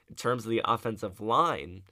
In 0.08 0.14
terms 0.14 0.44
of 0.44 0.50
the 0.50 0.62
offensive 0.64 1.20
line, 1.20 1.82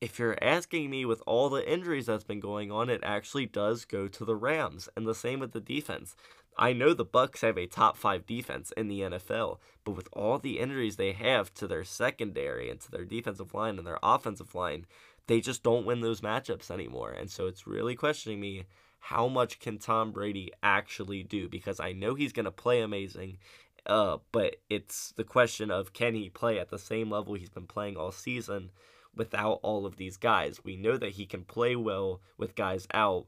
if 0.00 0.18
you're 0.18 0.42
asking 0.42 0.90
me 0.90 1.04
with 1.04 1.22
all 1.26 1.48
the 1.48 1.70
injuries 1.70 2.06
that's 2.06 2.24
been 2.24 2.40
going 2.40 2.72
on, 2.72 2.90
it 2.90 3.00
actually 3.04 3.46
does 3.46 3.84
go 3.84 4.08
to 4.08 4.24
the 4.24 4.36
Rams. 4.36 4.88
And 4.96 5.06
the 5.06 5.14
same 5.14 5.40
with 5.40 5.52
the 5.52 5.60
defense. 5.60 6.16
I 6.58 6.72
know 6.72 6.92
the 6.92 7.06
Bucs 7.06 7.40
have 7.40 7.56
a 7.56 7.66
top 7.66 7.96
5 7.96 8.26
defense 8.26 8.72
in 8.76 8.88
the 8.88 9.00
NFL, 9.00 9.58
but 9.84 9.92
with 9.92 10.08
all 10.12 10.38
the 10.38 10.58
injuries 10.58 10.96
they 10.96 11.12
have 11.12 11.54
to 11.54 11.66
their 11.66 11.84
secondary 11.84 12.68
and 12.68 12.80
to 12.80 12.90
their 12.90 13.04
defensive 13.04 13.54
line 13.54 13.78
and 13.78 13.86
their 13.86 13.98
offensive 14.02 14.54
line, 14.54 14.86
they 15.28 15.40
just 15.40 15.62
don't 15.62 15.86
win 15.86 16.00
those 16.00 16.20
matchups 16.20 16.70
anymore. 16.70 17.12
And 17.12 17.30
so 17.30 17.46
it's 17.46 17.66
really 17.66 17.94
questioning 17.94 18.40
me 18.40 18.64
how 19.02 19.26
much 19.26 19.58
can 19.58 19.78
Tom 19.78 20.12
Brady 20.12 20.52
actually 20.62 21.24
do? 21.24 21.48
Because 21.48 21.80
I 21.80 21.90
know 21.90 22.14
he's 22.14 22.32
going 22.32 22.44
to 22.44 22.52
play 22.52 22.80
amazing, 22.80 23.38
uh, 23.84 24.18
but 24.30 24.56
it's 24.70 25.12
the 25.16 25.24
question 25.24 25.72
of 25.72 25.92
can 25.92 26.14
he 26.14 26.30
play 26.30 26.60
at 26.60 26.70
the 26.70 26.78
same 26.78 27.10
level 27.10 27.34
he's 27.34 27.50
been 27.50 27.66
playing 27.66 27.96
all 27.96 28.12
season 28.12 28.70
without 29.12 29.58
all 29.64 29.86
of 29.86 29.96
these 29.96 30.16
guys? 30.16 30.62
We 30.62 30.76
know 30.76 30.96
that 30.96 31.14
he 31.14 31.26
can 31.26 31.42
play 31.42 31.74
well 31.74 32.20
with 32.38 32.54
guys 32.54 32.86
out, 32.94 33.26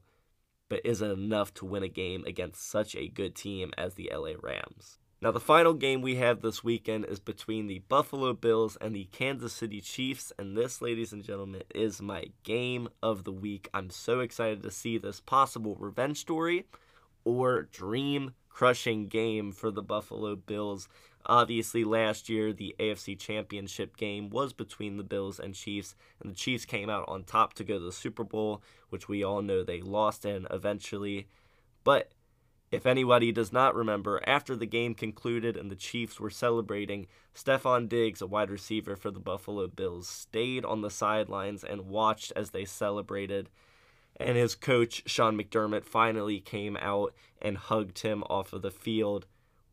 but 0.69 0.79
is 0.85 1.01
it 1.01 1.11
enough 1.11 1.53
to 1.55 1.65
win 1.65 1.83
a 1.83 1.89
game 1.89 2.23
against 2.25 2.69
such 2.69 2.95
a 2.95 3.09
good 3.09 3.35
team 3.35 3.73
as 3.77 3.95
the 3.95 4.09
LA 4.15 4.31
Rams? 4.41 4.99
Now, 5.25 5.31
the 5.31 5.39
final 5.39 5.73
game 5.73 6.03
we 6.03 6.17
have 6.17 6.41
this 6.41 6.63
weekend 6.63 7.05
is 7.05 7.19
between 7.19 7.65
the 7.65 7.79
Buffalo 7.79 8.31
Bills 8.33 8.77
and 8.79 8.95
the 8.95 9.05
Kansas 9.05 9.53
City 9.53 9.81
Chiefs. 9.81 10.31
And 10.37 10.55
this, 10.55 10.83
ladies 10.83 11.11
and 11.13 11.23
gentlemen, 11.23 11.63
is 11.73 11.99
my 11.99 12.25
game 12.43 12.89
of 13.01 13.23
the 13.23 13.31
week. 13.31 13.67
I'm 13.73 13.89
so 13.89 14.19
excited 14.19 14.61
to 14.61 14.69
see 14.69 14.99
this 14.99 15.19
possible 15.19 15.77
revenge 15.79 16.19
story 16.19 16.67
or 17.23 17.63
dream 17.63 18.35
crushing 18.49 19.07
game 19.07 19.51
for 19.51 19.71
the 19.71 19.81
Buffalo 19.81 20.35
Bills. 20.35 20.87
Obviously, 21.25 21.83
last 21.83 22.29
year, 22.29 22.53
the 22.53 22.75
AFC 22.79 23.17
Championship 23.17 23.97
game 23.97 24.29
was 24.29 24.53
between 24.53 24.97
the 24.97 25.03
Bills 25.03 25.39
and 25.39 25.55
Chiefs, 25.55 25.95
and 26.21 26.31
the 26.31 26.35
Chiefs 26.35 26.65
came 26.65 26.87
out 26.87 27.05
on 27.07 27.23
top 27.23 27.55
to 27.55 27.63
go 27.63 27.79
to 27.79 27.85
the 27.85 27.91
Super 27.91 28.23
Bowl, 28.23 28.61
which 28.89 29.09
we 29.09 29.23
all 29.23 29.41
know 29.41 29.63
they 29.63 29.81
lost 29.81 30.23
in 30.23 30.45
eventually. 30.51 31.25
But 31.83 32.11
if 32.75 32.85
anybody 32.85 33.31
does 33.31 33.53
not 33.53 33.73
remember, 33.73 34.21
after 34.27 34.53
the 34.53 34.65
game 34.65 34.93
concluded 34.93 35.55
and 35.55 35.71
the 35.71 35.77
Chiefs 35.77 36.19
were 36.19 36.29
celebrating, 36.29 37.07
Stefon 37.33 37.87
Diggs, 37.87 38.21
a 38.21 38.27
wide 38.27 38.49
receiver 38.49 38.97
for 38.97 39.11
the 39.11 39.19
Buffalo 39.19 39.67
Bills, 39.67 40.09
stayed 40.09 40.65
on 40.65 40.81
the 40.81 40.89
sidelines 40.89 41.63
and 41.63 41.87
watched 41.87 42.33
as 42.35 42.49
they 42.49 42.65
celebrated. 42.65 43.49
And 44.17 44.37
his 44.37 44.55
coach, 44.55 45.03
Sean 45.05 45.37
McDermott, 45.37 45.85
finally 45.85 46.41
came 46.41 46.75
out 46.75 47.13
and 47.41 47.57
hugged 47.57 47.99
him 47.99 48.23
off 48.29 48.51
of 48.51 48.61
the 48.61 48.71
field. 48.71 49.25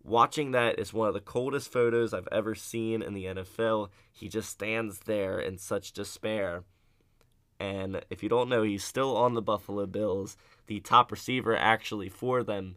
Watching 0.04 0.52
that 0.52 0.78
is 0.78 0.92
one 0.92 1.08
of 1.08 1.14
the 1.14 1.20
coldest 1.20 1.72
photos 1.72 2.14
I've 2.14 2.28
ever 2.30 2.54
seen 2.54 3.02
in 3.02 3.14
the 3.14 3.24
NFL. 3.24 3.88
He 4.12 4.28
just 4.28 4.48
stands 4.48 5.00
there 5.00 5.40
in 5.40 5.58
such 5.58 5.92
despair. 5.92 6.62
And 7.58 8.04
if 8.10 8.22
you 8.22 8.28
don't 8.28 8.48
know, 8.48 8.62
he's 8.62 8.84
still 8.84 9.16
on 9.16 9.34
the 9.34 9.42
Buffalo 9.42 9.86
Bills, 9.86 10.36
the 10.68 10.78
top 10.78 11.10
receiver 11.10 11.56
actually 11.56 12.08
for 12.08 12.44
them 12.44 12.76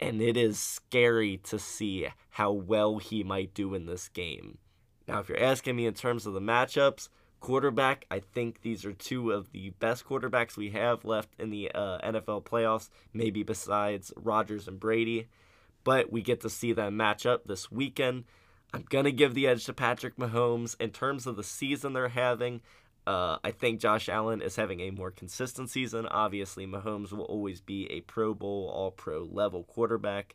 and 0.00 0.20
it 0.20 0.36
is 0.36 0.58
scary 0.58 1.38
to 1.44 1.58
see 1.58 2.08
how 2.30 2.52
well 2.52 2.98
he 2.98 3.22
might 3.22 3.54
do 3.54 3.74
in 3.74 3.86
this 3.86 4.08
game. 4.08 4.58
Now, 5.06 5.20
if 5.20 5.28
you're 5.28 5.42
asking 5.42 5.76
me 5.76 5.86
in 5.86 5.94
terms 5.94 6.26
of 6.26 6.32
the 6.32 6.40
matchups, 6.40 7.08
quarterback, 7.40 8.06
I 8.10 8.20
think 8.20 8.62
these 8.62 8.84
are 8.84 8.92
two 8.92 9.30
of 9.30 9.52
the 9.52 9.70
best 9.78 10.06
quarterbacks 10.06 10.56
we 10.56 10.70
have 10.70 11.04
left 11.04 11.28
in 11.38 11.50
the 11.50 11.70
uh, 11.74 11.98
NFL 11.98 12.44
playoffs, 12.44 12.88
maybe 13.12 13.42
besides 13.42 14.12
Rodgers 14.16 14.66
and 14.66 14.80
Brady. 14.80 15.28
But 15.84 16.10
we 16.10 16.22
get 16.22 16.40
to 16.40 16.50
see 16.50 16.72
them 16.72 16.96
match 16.96 17.26
up 17.26 17.46
this 17.46 17.70
weekend. 17.70 18.24
I'm 18.72 18.86
going 18.88 19.04
to 19.04 19.12
give 19.12 19.34
the 19.34 19.46
edge 19.46 19.66
to 19.66 19.74
Patrick 19.74 20.16
Mahomes. 20.16 20.74
In 20.80 20.90
terms 20.90 21.26
of 21.26 21.36
the 21.36 21.44
season 21.44 21.92
they're 21.92 22.08
having, 22.08 22.62
uh, 23.06 23.38
I 23.44 23.50
think 23.50 23.80
Josh 23.80 24.08
Allen 24.08 24.40
is 24.40 24.56
having 24.56 24.80
a 24.80 24.90
more 24.90 25.10
consistent 25.10 25.70
season. 25.70 26.06
Obviously, 26.06 26.66
Mahomes 26.66 27.12
will 27.12 27.24
always 27.24 27.60
be 27.60 27.90
a 27.90 28.00
Pro 28.00 28.32
Bowl, 28.34 28.70
all 28.72 28.90
pro 28.90 29.24
level 29.24 29.64
quarterback. 29.64 30.34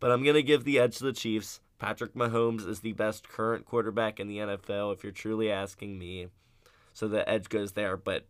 But 0.00 0.10
I'm 0.10 0.22
going 0.22 0.36
to 0.36 0.42
give 0.42 0.64
the 0.64 0.78
edge 0.78 0.98
to 0.98 1.04
the 1.04 1.12
Chiefs. 1.12 1.60
Patrick 1.78 2.14
Mahomes 2.14 2.68
is 2.68 2.80
the 2.80 2.92
best 2.92 3.28
current 3.28 3.64
quarterback 3.64 4.20
in 4.20 4.28
the 4.28 4.38
NFL, 4.38 4.92
if 4.92 5.02
you're 5.02 5.12
truly 5.12 5.50
asking 5.50 5.98
me. 5.98 6.28
So 6.92 7.08
the 7.08 7.28
edge 7.28 7.48
goes 7.48 7.72
there, 7.72 7.96
but 7.96 8.26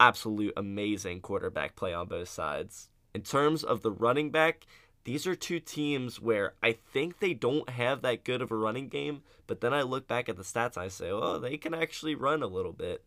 absolute 0.00 0.54
amazing 0.56 1.20
quarterback 1.20 1.76
play 1.76 1.92
on 1.92 2.06
both 2.06 2.28
sides. 2.28 2.88
In 3.14 3.22
terms 3.22 3.62
of 3.64 3.82
the 3.82 3.90
running 3.90 4.30
back, 4.30 4.66
these 5.04 5.26
are 5.26 5.34
two 5.34 5.60
teams 5.60 6.20
where 6.20 6.54
I 6.62 6.72
think 6.72 7.18
they 7.18 7.34
don't 7.34 7.68
have 7.68 8.02
that 8.02 8.24
good 8.24 8.40
of 8.40 8.50
a 8.50 8.56
running 8.56 8.88
game, 8.88 9.22
but 9.46 9.60
then 9.60 9.74
I 9.74 9.82
look 9.82 10.08
back 10.08 10.28
at 10.28 10.36
the 10.36 10.42
stats 10.42 10.78
I 10.78 10.88
say, 10.88 11.10
oh, 11.10 11.38
they 11.38 11.58
can 11.58 11.74
actually 11.74 12.14
run 12.14 12.42
a 12.42 12.46
little 12.46 12.72
bit. 12.72 13.04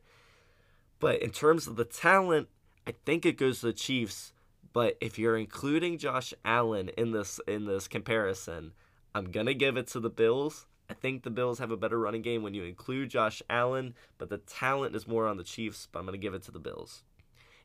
But 0.99 1.21
in 1.21 1.31
terms 1.31 1.67
of 1.67 1.75
the 1.75 1.85
talent, 1.85 2.49
I 2.85 2.93
think 3.05 3.25
it 3.25 3.37
goes 3.37 3.59
to 3.59 3.67
the 3.67 3.73
Chiefs. 3.73 4.31
But 4.73 4.97
if 5.01 5.17
you're 5.17 5.37
including 5.37 5.97
Josh 5.97 6.33
Allen 6.45 6.89
in 6.97 7.11
this 7.11 7.39
in 7.47 7.65
this 7.65 7.87
comparison, 7.87 8.73
I'm 9.15 9.31
gonna 9.31 9.55
give 9.55 9.75
it 9.75 9.87
to 9.87 9.99
the 9.99 10.09
Bills. 10.09 10.67
I 10.89 10.93
think 10.93 11.23
the 11.23 11.31
Bills 11.31 11.59
have 11.59 11.71
a 11.71 11.77
better 11.77 11.99
running 11.99 12.21
game 12.21 12.43
when 12.43 12.53
you 12.53 12.63
include 12.63 13.09
Josh 13.09 13.41
Allen, 13.49 13.95
but 14.19 14.29
the 14.29 14.37
talent 14.37 14.95
is 14.95 15.07
more 15.07 15.27
on 15.27 15.37
the 15.37 15.43
Chiefs, 15.43 15.87
but 15.91 15.99
I'm 15.99 16.05
gonna 16.05 16.17
give 16.17 16.35
it 16.35 16.43
to 16.43 16.51
the 16.51 16.59
Bills. 16.59 17.03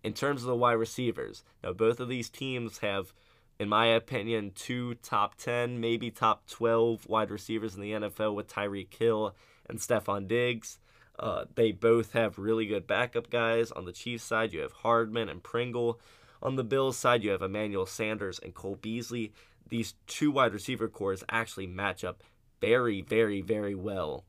In 0.03 0.15
terms 0.15 0.43
of 0.43 0.49
the 0.49 0.57
wide 0.57 0.73
receivers, 0.73 1.45
now 1.63 1.73
both 1.73 2.01
of 2.01 2.09
these 2.09 2.31
teams 2.31 2.79
have 2.79 3.13
in 3.59 3.69
my 3.69 3.87
opinion, 3.87 4.53
two 4.55 4.95
top 4.97 5.37
10, 5.37 5.81
maybe 5.81 6.11
top 6.11 6.49
12 6.49 7.09
wide 7.09 7.31
receivers 7.31 7.75
in 7.75 7.81
the 7.81 7.93
NFL 7.93 8.35
with 8.35 8.53
Tyreek 8.53 8.93
Hill 8.95 9.37
and 9.69 9.79
Stefon 9.79 10.27
Diggs. 10.27 10.79
Uh, 11.19 11.45
they 11.55 11.73
both 11.73 12.13
have 12.13 12.39
really 12.39 12.67
good 12.67 12.87
backup 12.87 13.31
guys. 13.31 13.71
On 13.71 13.85
the 13.85 13.93
Chiefs 13.93 14.25
side, 14.25 14.53
you 14.53 14.61
have 14.61 14.73
Hardman 14.73 15.29
and 15.29 15.43
Pringle. 15.43 16.01
On 16.43 16.57
the 16.57 16.65
Bills 16.65 16.97
side, 16.97 17.23
you 17.23 17.31
have 17.31 17.43
Emmanuel 17.43 17.87
Sanders 17.87 18.41
and 18.43 18.55
Cole 18.55 18.79
Beasley. 18.81 19.33
These 19.69 19.95
two 20.07 20.31
wide 20.33 20.53
receiver 20.53 20.89
cores 20.89 21.23
actually 21.29 21.67
match 21.67 22.03
up 22.03 22.25
very, 22.61 23.01
very, 23.03 23.41
very 23.41 23.75
well. 23.75 24.25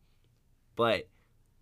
But 0.76 1.08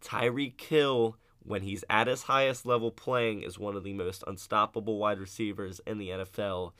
Tyreek 0.01 0.59
Hill, 0.59 1.17
when 1.43 1.61
he's 1.61 1.83
at 1.89 2.07
his 2.07 2.23
highest 2.23 2.65
level 2.65 2.91
playing, 2.91 3.43
is 3.43 3.57
one 3.57 3.75
of 3.75 3.83
the 3.83 3.93
most 3.93 4.23
unstoppable 4.27 4.97
wide 4.97 5.19
receivers 5.19 5.79
in 5.87 5.97
the 5.97 6.09
NFL 6.09 6.73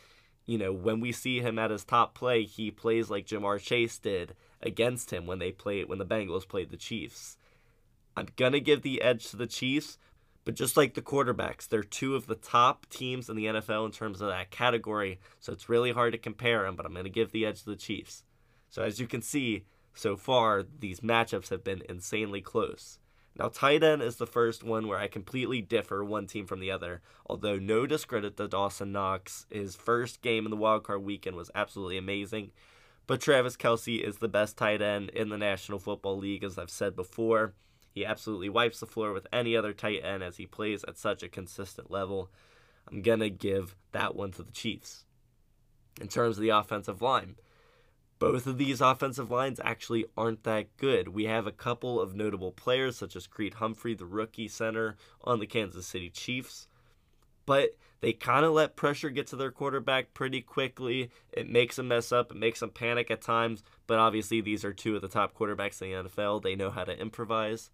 you 0.46 0.58
know, 0.58 0.74
when 0.74 1.00
we 1.00 1.12
see 1.12 1.40
him 1.40 1.60
at 1.60 1.72
his 1.72 1.84
top 1.84 2.14
play, 2.14 2.44
he 2.44 2.72
plays 2.72 3.10
like 3.10 3.28
Ja'Marr 3.28 3.62
Chase 3.62 3.98
did 3.98 4.36
against 4.62 5.12
him 5.12 5.26
when 5.26 5.40
they 5.40 5.52
played 5.52 5.88
when 5.88 6.00
the 6.00 6.06
Bengals 6.06 6.48
played 6.48 6.70
the 6.70 6.78
Chiefs. 6.78 7.38
I'm 8.16 8.28
gonna 8.36 8.60
give 8.60 8.82
the 8.82 9.02
edge 9.02 9.30
to 9.30 9.38
the 9.38 9.48
Chiefs, 9.48 9.98
but 10.44 10.56
just 10.56 10.76
like 10.76 10.94
the 10.94 11.02
quarterbacks, 11.02 11.68
they're 11.68 11.84
two 11.84 12.16
of 12.16 12.28
the 12.28 12.36
top 12.36 12.88
teams 12.90 13.30
in 13.30 13.36
the 13.36 13.46
NFL 13.46 13.86
in 13.86 13.92
terms 13.92 14.22
of 14.22 14.28
that 14.28 14.52
category, 14.52 15.20
so 15.40 15.54
it's 15.54 15.70
really 15.70 15.92
hard 15.92 16.14
to 16.14 16.18
compare 16.18 16.64
them, 16.64 16.76
but 16.76 16.86
I'm 16.86 16.94
gonna 16.94 17.10
give 17.10 17.32
the 17.32 17.46
edge 17.46 17.64
to 17.64 17.70
the 17.70 17.76
Chiefs. 17.76 18.24
So 18.70 18.84
as 18.84 19.00
you 19.00 19.08
can 19.08 19.22
see, 19.22 19.66
so 19.94 20.16
far 20.16 20.64
these 20.64 21.02
matchups 21.02 21.50
have 21.50 21.64
been 21.64 21.84
insanely 21.88 22.42
close. 22.42 23.00
Now, 23.38 23.48
tight 23.48 23.84
end 23.84 24.02
is 24.02 24.18
the 24.18 24.28
first 24.28 24.64
one 24.64 24.88
where 24.88 25.00
I 25.00 25.08
completely 25.08 25.62
differ 25.62 26.04
one 26.04 26.28
team 26.28 26.46
from 26.46 26.60
the 26.60 26.72
other. 26.72 27.02
Although, 27.26 27.58
no 27.58 27.88
discredit 27.88 28.36
to 28.38 28.48
Dawson 28.48 28.92
Knox, 28.92 29.46
his 29.50 29.76
first 29.76 30.22
game 30.22 30.46
in 30.46 30.52
the 30.52 30.58
wildcard 30.58 31.02
weekend 31.02 31.38
was 31.38 31.50
absolutely 31.56 31.98
amazing. 31.98 32.52
But 33.08 33.22
Travis 33.22 33.58
Kelce 33.58 34.04
is 34.04 34.18
the 34.18 34.28
best 34.28 34.58
tight 34.58 34.82
end 34.82 35.10
in 35.10 35.30
the 35.30 35.38
National 35.38 35.80
Football 35.80 36.18
League, 36.18 36.44
as 36.44 36.58
I've 36.58 36.70
said 36.70 36.96
before. 36.96 37.54
He 37.94 38.06
absolutely 38.06 38.50
wipes 38.50 38.80
the 38.80 38.86
floor 38.86 39.12
with 39.14 39.28
any 39.34 39.56
other 39.56 39.74
tight 39.74 40.04
end 40.04 40.24
as 40.24 40.38
he 40.38 40.46
plays 40.46 40.84
at 40.88 40.98
such 40.98 41.24
a 41.24 41.30
consistent 41.30 41.92
level. 41.92 42.30
I'm 42.90 43.02
going 43.02 43.20
to 43.20 43.30
give 43.30 43.76
that 43.92 44.16
one 44.16 44.32
to 44.32 44.44
the 44.44 44.52
Chiefs. 44.52 45.06
In 46.00 46.08
terms 46.08 46.38
of 46.38 46.42
the 46.42 46.50
offensive 46.50 47.02
line, 47.02 47.36
both 48.22 48.46
of 48.46 48.60
these 48.60 48.82
offensive 48.82 49.32
lines 49.32 49.60
actually 49.64 50.06
aren't 50.16 50.44
that 50.44 50.78
good. 50.78 51.08
We 51.08 51.26
have 51.26 51.48
a 51.48 51.52
couple 51.52 52.00
of 52.00 52.14
notable 52.14 52.52
players, 52.52 52.96
such 52.96 53.16
as 53.16 53.26
Creed 53.26 53.56
Humphrey, 53.56 53.96
the 53.96 54.06
rookie 54.06 54.48
center 54.48 54.96
on 55.24 55.40
the 55.40 55.48
Kansas 55.48 55.88
City 55.88 56.12
Chiefs. 56.12 56.68
but 57.48 57.72
they 58.02 58.14
kind 58.14 58.46
of 58.46 58.52
let 58.52 58.76
pressure 58.76 59.10
get 59.10 59.26
to 59.28 59.36
their 59.36 59.50
quarterback 59.50 60.14
pretty 60.14 60.40
quickly. 60.42 61.10
It 61.32 61.50
makes 61.50 61.78
them 61.78 61.88
mess 61.88 62.12
up, 62.12 62.30
it 62.32 62.38
makes 62.38 62.60
them 62.60 62.70
panic 62.70 63.10
at 63.10 63.22
times, 63.24 63.64
but 63.88 63.98
obviously 63.98 64.40
these 64.40 64.64
are 64.64 64.72
two 64.72 64.96
of 64.96 65.02
the 65.02 65.08
top 65.08 65.36
quarterbacks 65.36 65.82
in 65.82 66.04
the 66.04 66.10
NFL. 66.10 66.44
They 66.44 66.56
know 66.56 66.70
how 66.70 66.84
to 66.84 67.00
improvise. 67.00 67.72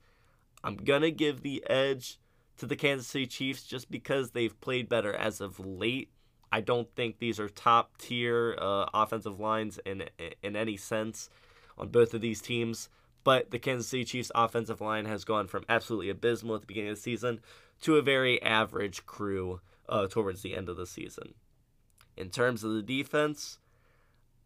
I'm 0.64 0.78
going 0.78 1.02
to 1.02 1.12
give 1.12 1.42
the 1.42 1.62
edge 1.70 2.20
to 2.58 2.66
the 2.66 2.78
Kansas 2.78 3.08
City 3.08 3.28
Chiefs 3.28 3.64
just 3.64 3.92
because 3.92 4.32
they've 4.32 4.60
played 4.62 4.88
better 4.88 5.14
as 5.14 5.42
of 5.42 5.60
late. 5.60 6.10
I 6.52 6.62
don't 6.62 6.90
think 6.96 7.20
these 7.20 7.40
are 7.40 7.50
top 7.50 7.98
tier 7.98 8.56
uh, 8.60 8.86
offensive 8.94 9.40
lines 9.40 9.80
in 9.86 10.06
in 10.42 10.56
any 10.56 10.78
sense 10.78 11.30
on 11.78 11.90
both 11.90 12.14
of 12.14 12.22
these 12.22 12.42
teams. 12.42 12.90
But 13.24 13.52
the 13.52 13.60
Kansas 13.60 13.90
City 13.90 14.06
Chiefs 14.06 14.32
offensive 14.34 14.80
line 14.80 15.06
has 15.06 15.26
gone 15.26 15.48
from 15.48 15.66
absolutely 15.68 16.10
abysmal 16.10 16.56
at 16.56 16.62
the 16.62 16.68
beginning 16.68 16.92
of 16.92 16.96
the 16.96 17.02
season 17.02 17.42
to 17.82 17.98
a 17.98 18.02
very 18.02 18.42
average 18.42 19.06
crew 19.06 19.60
uh, 19.90 20.08
towards 20.08 20.42
the 20.42 20.56
end 20.56 20.70
of 20.70 20.78
the 20.78 20.88
season. 20.88 21.34
In 22.16 22.30
terms 22.30 22.64
of 22.64 22.72
the 22.74 22.82
defense, 22.82 23.60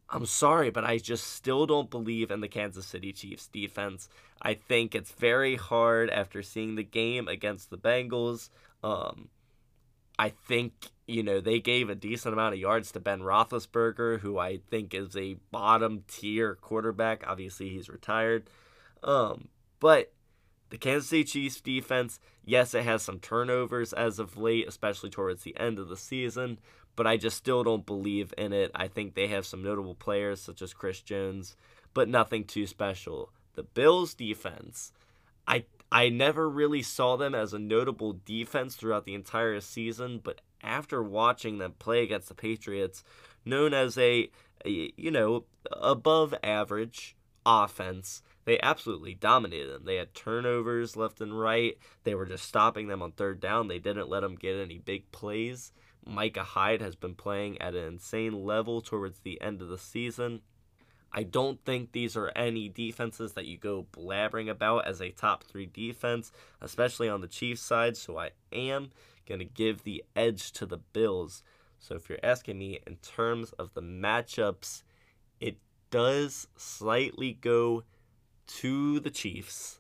I'm 0.10 0.26
sorry, 0.26 0.72
but 0.72 0.84
I 0.84 0.98
just 0.98 1.28
still 1.28 1.66
don't 1.66 1.90
believe 1.90 2.32
in 2.32 2.42
the 2.42 2.48
Kansas 2.48 2.86
City 2.86 3.14
Chiefs 3.14 3.48
defense. 3.48 4.10
I 4.42 4.56
think 4.56 4.94
it's 4.94 5.12
very 5.12 5.56
hard 5.56 6.10
after 6.10 6.42
seeing 6.42 6.76
the 6.76 6.84
game 6.84 7.28
against 7.28 7.70
the 7.70 7.78
Bengals. 7.78 8.50
Um, 8.84 9.30
I 10.20 10.30
think, 10.30 10.74
you 11.12 11.24
know, 11.24 11.42
they 11.42 11.60
gave 11.60 11.90
a 11.90 11.96
decent 11.96 12.34
amount 12.34 12.54
of 12.54 12.60
yards 12.60 12.92
to 12.92 13.00
Ben 13.00 13.20
Roethlisberger, 13.20 14.20
who 14.22 14.38
I 14.38 14.60
think 14.70 14.94
is 14.94 15.16
a 15.16 15.38
bottom 15.52 16.04
tier 16.08 16.56
quarterback. 16.56 17.24
Obviously, 17.28 17.70
he's 17.70 17.90
retired. 17.90 18.50
Um, 19.04 19.50
but 19.80 20.14
the 20.70 20.78
Kansas 20.78 21.10
City 21.10 21.24
Chiefs 21.26 21.62
defense, 21.62 22.20
yes, 22.46 22.74
it 22.74 22.84
has 22.84 23.04
some 23.04 23.20
turnovers 23.20 23.94
as 23.94 24.20
of 24.20 24.38
late, 24.38 24.68
especially 24.68 25.10
towards 25.10 25.44
the 25.44 25.58
end 25.58 25.80
of 25.80 25.90
the 25.90 25.98
season, 25.98 26.60
but 26.96 27.06
I 27.06 27.18
just 27.18 27.38
still 27.38 27.64
don't 27.64 27.86
believe 27.86 28.34
in 28.38 28.54
it. 28.54 28.72
I 28.74 28.88
think 28.88 29.14
they 29.14 29.28
have 29.28 29.46
some 29.46 29.64
notable 29.64 29.96
players 29.96 30.42
such 30.42 30.62
as 30.62 30.74
Chris 30.74 31.02
Jones, 31.02 31.56
but 31.94 32.08
nothing 32.08 32.46
too 32.46 32.66
special. 32.68 33.32
The 33.56 33.64
Bills 33.64 34.14
defense, 34.14 34.94
I 35.46 35.66
I 35.92 36.08
never 36.08 36.50
really 36.50 36.84
saw 36.84 37.18
them 37.18 37.36
as 37.36 37.54
a 37.54 37.60
notable 37.60 38.18
defense 38.26 38.76
throughout 38.76 39.04
the 39.04 39.14
entire 39.14 39.60
season, 39.60 40.22
but 40.24 40.40
after 40.64 41.02
watching 41.02 41.58
them 41.58 41.74
play 41.80 42.04
against 42.04 42.28
the 42.28 42.36
Patriots, 42.36 43.04
known 43.46 43.74
as 43.74 43.98
a, 43.98 44.30
a 44.66 44.94
you 44.98 45.12
know, 45.12 45.46
above 45.72 46.34
average 46.44 47.16
offense, 47.46 48.22
they 48.46 48.60
absolutely 48.62 49.14
dominated 49.14 49.72
them. 49.72 49.86
They 49.86 49.96
had 49.98 50.14
turnovers 50.14 50.96
left 50.96 51.22
and 51.22 51.40
right. 51.40 51.78
They 52.04 52.16
were 52.16 52.26
just 52.26 52.46
stopping 52.46 52.88
them 52.88 53.02
on 53.02 53.12
third 53.12 53.40
down. 53.40 53.68
They 53.68 53.80
didn't 53.80 54.10
let 54.10 54.22
them 54.22 54.36
get 54.36 54.56
any 54.56 54.80
big 54.80 55.12
plays. 55.12 55.72
Micah 56.06 56.44
Hyde 56.44 56.82
has 56.82 56.96
been 56.96 57.14
playing 57.14 57.62
at 57.62 57.76
an 57.76 57.86
insane 57.86 58.44
level 58.44 58.82
towards 58.82 59.20
the 59.20 59.40
end 59.42 59.62
of 59.62 59.68
the 59.68 59.78
season. 59.78 60.42
I 61.14 61.24
don't 61.24 61.64
think 61.66 61.92
these 61.92 62.16
are 62.16 62.32
any 62.36 62.70
defenses 62.70 63.34
that 63.34 63.46
you 63.46 63.58
go 63.58 63.86
blabbering 63.92 64.50
about 64.50 64.88
as 64.88 65.02
a 65.02 65.12
top 65.12 65.44
three 65.44 65.66
defense, 65.66 66.32
especially 66.62 67.10
on 67.10 67.22
the 67.22 67.28
Chiefs 67.28 67.62
side. 67.62 67.98
So 67.98 68.18
I 68.18 68.32
am 68.52 68.92
going 69.32 69.48
to 69.48 69.54
give 69.54 69.84
the 69.84 70.04
edge 70.14 70.52
to 70.52 70.66
the 70.66 70.78
Bills. 70.78 71.42
So 71.80 71.96
if 71.96 72.10
you're 72.10 72.20
asking 72.22 72.60
me 72.60 72.80
in 72.86 72.98
terms 72.98 73.54
of 73.54 73.74
the 73.74 73.82
matchups, 73.82 74.84
it 75.40 75.58
does 75.90 76.48
slightly 76.58 77.32
go 77.32 77.84
to 78.60 79.00
the 79.00 79.10
Chiefs, 79.10 79.80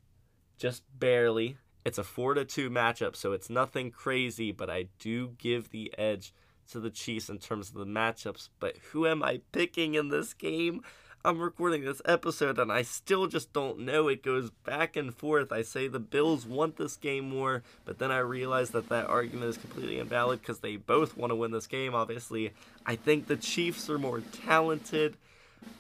just 0.58 0.84
barely. 0.98 1.58
It's 1.84 1.98
a 1.98 2.04
4 2.04 2.36
to 2.36 2.46
2 2.46 2.70
matchup, 2.70 3.16
so 3.18 3.34
it's 3.34 3.50
nothing 3.50 3.92
crazy, 3.92 4.54
but 4.54 4.70
I 4.70 4.88
do 5.00 5.34
give 5.38 5.72
the 5.72 5.94
edge 5.98 6.34
to 6.72 6.80
the 6.80 6.90
Chiefs 6.90 7.30
in 7.30 7.38
terms 7.38 7.70
of 7.70 7.76
the 7.76 7.86
matchups. 7.86 8.48
But 8.60 8.78
who 8.92 9.06
am 9.06 9.22
I 9.22 9.42
picking 9.52 9.96
in 9.96 10.08
this 10.08 10.34
game? 10.34 10.82
I'm 11.24 11.38
recording 11.38 11.84
this 11.84 12.02
episode 12.04 12.58
and 12.58 12.72
I 12.72 12.82
still 12.82 13.28
just 13.28 13.54
don't 13.54 13.82
know. 13.82 14.08
It 14.08 14.24
goes 14.24 14.50
back 14.50 14.96
and 14.96 15.14
forth. 15.14 15.52
I 15.52 15.62
say 15.62 15.88
the 15.88 16.00
Bills 16.00 16.48
want 16.48 16.78
this 16.78 16.96
game 16.96 17.30
more, 17.30 17.62
but 17.86 18.00
then 18.00 18.10
I 18.10 18.18
realize 18.20 18.72
that 18.72 18.90
that 18.90 19.06
argument 19.06 19.50
is 19.50 19.58
completely 19.58 20.00
invalid 20.00 20.42
because 20.42 20.60
they 20.60 20.78
both 20.78 21.16
want 21.16 21.30
to 21.30 21.36
win 21.36 21.52
this 21.52 21.68
game, 21.68 21.94
obviously. 21.94 22.54
I 22.88 22.96
think 22.96 23.28
the 23.28 23.36
Chiefs 23.36 23.88
are 23.88 24.00
more 24.00 24.22
talented. 24.22 25.16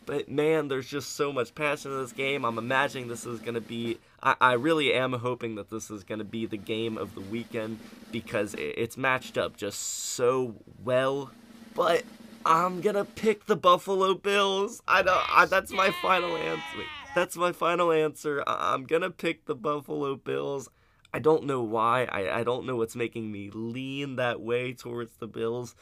But 0.05 0.29
man, 0.29 0.67
there's 0.67 0.87
just 0.87 1.15
so 1.15 1.33
much 1.33 1.55
passion 1.55 1.91
in 1.91 2.01
this 2.01 2.11
game. 2.11 2.45
I'm 2.45 2.59
imagining 2.59 3.07
this 3.07 3.25
is 3.25 3.39
going 3.39 3.55
to 3.55 3.61
be. 3.61 3.97
I, 4.21 4.35
I 4.39 4.53
really 4.53 4.93
am 4.93 5.13
hoping 5.13 5.55
that 5.55 5.71
this 5.71 5.89
is 5.89 6.03
going 6.03 6.19
to 6.19 6.25
be 6.25 6.45
the 6.45 6.57
game 6.57 6.99
of 6.99 7.15
the 7.15 7.21
weekend 7.21 7.79
because 8.11 8.53
it's 8.59 8.95
matched 8.95 9.39
up 9.39 9.57
just 9.57 9.79
so 9.79 10.53
well. 10.83 11.31
But 11.73 12.03
I'm 12.45 12.81
gonna 12.81 13.05
pick 13.05 13.45
the 13.45 13.55
Buffalo 13.55 14.13
Bills. 14.15 14.81
I 14.87 15.03
know 15.03 15.21
I, 15.29 15.45
that's 15.45 15.71
my 15.71 15.91
final 16.01 16.35
answer. 16.35 16.83
That's 17.13 17.37
my 17.37 17.51
final 17.51 17.91
answer. 17.91 18.43
I, 18.47 18.73
I'm 18.73 18.85
gonna 18.85 19.11
pick 19.11 19.45
the 19.45 19.55
Buffalo 19.55 20.15
Bills. 20.15 20.69
I 21.13 21.19
don't 21.19 21.45
know 21.45 21.61
why. 21.61 22.05
I, 22.05 22.39
I 22.39 22.43
don't 22.43 22.65
know 22.65 22.77
what's 22.77 22.95
making 22.95 23.31
me 23.31 23.49
lean 23.53 24.15
that 24.15 24.41
way 24.41 24.73
towards 24.73 25.17
the 25.17 25.27
Bills. 25.27 25.75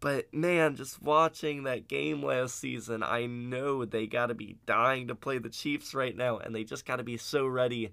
But 0.00 0.34
man, 0.34 0.74
just 0.74 1.00
watching 1.00 1.62
that 1.62 1.86
game 1.86 2.22
last 2.22 2.58
season, 2.58 3.02
I 3.04 3.26
know 3.26 3.84
they 3.84 4.08
got 4.08 4.26
to 4.26 4.34
be 4.34 4.56
dying 4.66 5.06
to 5.08 5.14
play 5.14 5.38
the 5.38 5.48
Chiefs 5.48 5.94
right 5.94 6.16
now, 6.16 6.38
and 6.38 6.54
they 6.54 6.64
just 6.64 6.84
got 6.84 6.96
to 6.96 7.04
be 7.04 7.16
so 7.16 7.46
ready. 7.46 7.92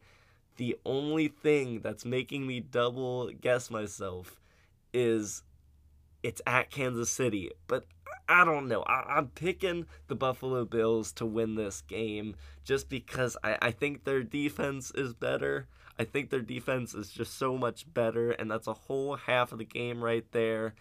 The 0.58 0.78
only 0.86 1.28
thing 1.28 1.82
that's 1.82 2.06
making 2.06 2.48
me 2.48 2.60
double 2.60 3.30
guess 3.30 3.70
myself 3.70 4.40
is 4.92 5.44
it's 6.24 6.42
at 6.46 6.72
Kansas 6.72 7.10
City. 7.10 7.52
But 7.68 7.86
I 8.30 8.46
don't 8.46 8.68
know. 8.68 8.84
I, 8.84 9.18
am 9.18 9.30
picking 9.30 9.88
the 10.08 10.14
Buffalo 10.14 10.64
Bills 10.64 11.12
to 11.14 11.26
win 11.26 11.56
this 11.56 11.82
game 11.82 12.36
just 12.64 12.88
because 12.88 13.36
I, 13.44 13.58
I 13.60 13.72
think 13.72 14.04
their 14.04 14.22
defense 14.22 14.92
is 14.92 15.16
better. 15.16 15.68
I 15.98 16.04
think 16.04 16.30
their 16.30 16.42
defense 16.42 16.94
is 16.94 17.10
just 17.10 17.40
so 17.40 17.58
much 17.58 17.92
better, 17.92 18.30
and 18.30 18.50
that's 18.50 18.68
a 18.68 18.74
whole 18.74 19.16
half 19.16 19.52
of 19.52 19.58
the 19.58 19.66
game 19.66 20.04
right 20.04 20.26
there. 20.32 20.76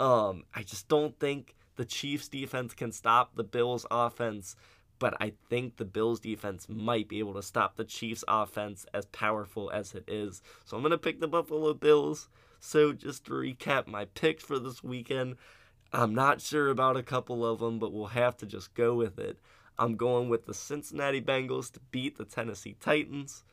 Um, 0.00 0.44
I 0.54 0.62
just 0.62 0.88
don't 0.88 1.16
think 1.20 1.54
the 1.76 1.84
Chiefs 1.84 2.28
defense 2.28 2.72
can 2.72 2.90
stop 2.90 3.36
the 3.36 3.44
Bills 3.44 3.84
offense, 3.90 4.56
but 4.98 5.14
I 5.20 5.34
think 5.50 5.76
the 5.76 5.84
Bills 5.84 6.20
defense 6.20 6.68
might 6.70 7.06
be 7.06 7.18
able 7.18 7.34
to 7.34 7.42
stop 7.42 7.76
the 7.76 7.84
Chiefs 7.84 8.24
offense 8.26 8.86
as 8.94 9.04
powerful 9.06 9.70
as 9.70 9.94
it 9.94 10.04
is. 10.08 10.42
So 10.64 10.74
I'm 10.74 10.82
going 10.82 10.90
to 10.92 10.98
pick 10.98 11.20
the 11.20 11.28
Buffalo 11.28 11.74
Bills. 11.74 12.30
So 12.60 12.94
just 12.94 13.26
to 13.26 13.32
recap 13.32 13.86
my 13.86 14.06
picks 14.06 14.42
for 14.42 14.58
this 14.58 14.82
weekend, 14.82 15.36
I'm 15.94 16.12
not 16.12 16.40
sure 16.40 16.70
about 16.70 16.96
a 16.96 17.04
couple 17.04 17.46
of 17.46 17.60
them, 17.60 17.78
but 17.78 17.92
we'll 17.92 18.06
have 18.06 18.36
to 18.38 18.46
just 18.46 18.74
go 18.74 18.94
with 18.94 19.16
it. 19.16 19.38
I'm 19.78 19.94
going 19.94 20.28
with 20.28 20.44
the 20.44 20.52
Cincinnati 20.52 21.20
Bengals 21.20 21.70
to 21.72 21.80
beat 21.92 22.18
the 22.18 22.24
Tennessee 22.24 22.76
Titans, 22.80 23.44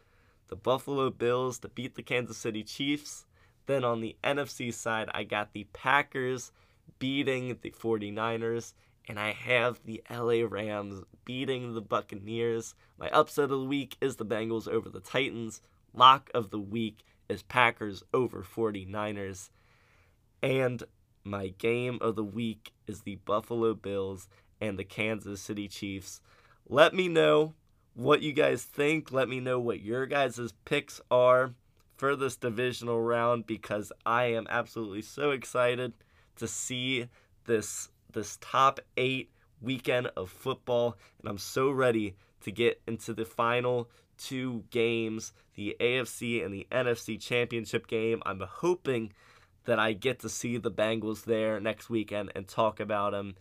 the 0.47 0.55
Buffalo 0.55 1.11
Bills 1.11 1.59
to 1.59 1.69
beat 1.69 1.93
the 1.93 2.01
Kansas 2.01 2.37
City 2.37 2.63
Chiefs, 2.63 3.25
then 3.67 3.83
on 3.83 4.01
the 4.01 4.17
NFC 4.23 4.73
side, 4.73 5.07
I 5.13 5.23
got 5.23 5.53
the 5.53 5.67
Packers 5.71 6.51
beating 6.97 7.59
the 7.61 7.69
49ers, 7.69 8.73
and 9.07 9.19
I 9.19 9.33
have 9.33 9.79
the 9.85 10.01
LA 10.09 10.43
Rams 10.47 11.03
beating 11.25 11.75
the 11.75 11.81
Buccaneers. 11.81 12.73
My 12.97 13.09
upset 13.09 13.45
of 13.45 13.49
the 13.51 13.59
week 13.59 13.97
is 14.01 14.15
the 14.15 14.25
Bengals 14.25 14.67
over 14.67 14.89
the 14.89 14.99
Titans. 14.99 15.61
Lock 15.93 16.31
of 16.33 16.49
the 16.49 16.59
week 16.59 17.03
is 17.29 17.43
Packers 17.43 18.01
over 18.15 18.41
49ers. 18.41 19.51
And 20.41 20.83
my 21.23 21.49
game 21.57 21.97
of 22.01 22.15
the 22.15 22.23
week 22.23 22.73
is 22.87 23.01
the 23.01 23.15
Buffalo 23.17 23.73
Bills 23.73 24.27
and 24.59 24.77
the 24.77 24.83
Kansas 24.83 25.41
City 25.41 25.67
Chiefs. 25.67 26.21
Let 26.67 26.93
me 26.93 27.07
know 27.07 27.53
what 27.93 28.21
you 28.21 28.33
guys 28.33 28.63
think. 28.63 29.11
Let 29.11 29.29
me 29.29 29.39
know 29.39 29.59
what 29.59 29.81
your 29.81 30.05
guys' 30.05 30.53
picks 30.65 31.01
are 31.09 31.53
for 31.97 32.15
this 32.15 32.35
divisional 32.35 33.01
round 33.01 33.45
because 33.45 33.91
I 34.05 34.25
am 34.25 34.47
absolutely 34.49 35.03
so 35.03 35.31
excited 35.31 35.93
to 36.37 36.47
see 36.47 37.07
this 37.45 37.89
this 38.11 38.37
top 38.41 38.79
8 38.97 39.29
weekend 39.61 40.07
of 40.17 40.29
football 40.29 40.97
and 41.19 41.29
I'm 41.29 41.37
so 41.37 41.69
ready 41.69 42.15
to 42.41 42.51
get 42.51 42.81
into 42.87 43.13
the 43.13 43.23
final 43.23 43.89
two 44.17 44.63
games, 44.69 45.33
the 45.55 45.75
AFC 45.79 46.43
and 46.43 46.53
the 46.53 46.67
NFC 46.71 47.19
championship 47.19 47.87
game. 47.87 48.21
I'm 48.25 48.41
hoping 48.41 49.13
that 49.65 49.79
I 49.79 49.93
get 49.93 50.19
to 50.19 50.29
see 50.29 50.57
the 50.57 50.71
Bengals 50.71 51.23
there 51.23 51.59
next 51.59 51.89
weekend 51.89 52.31
and 52.35 52.47
talk 52.47 52.79
about 52.79 53.11
them. 53.11 53.35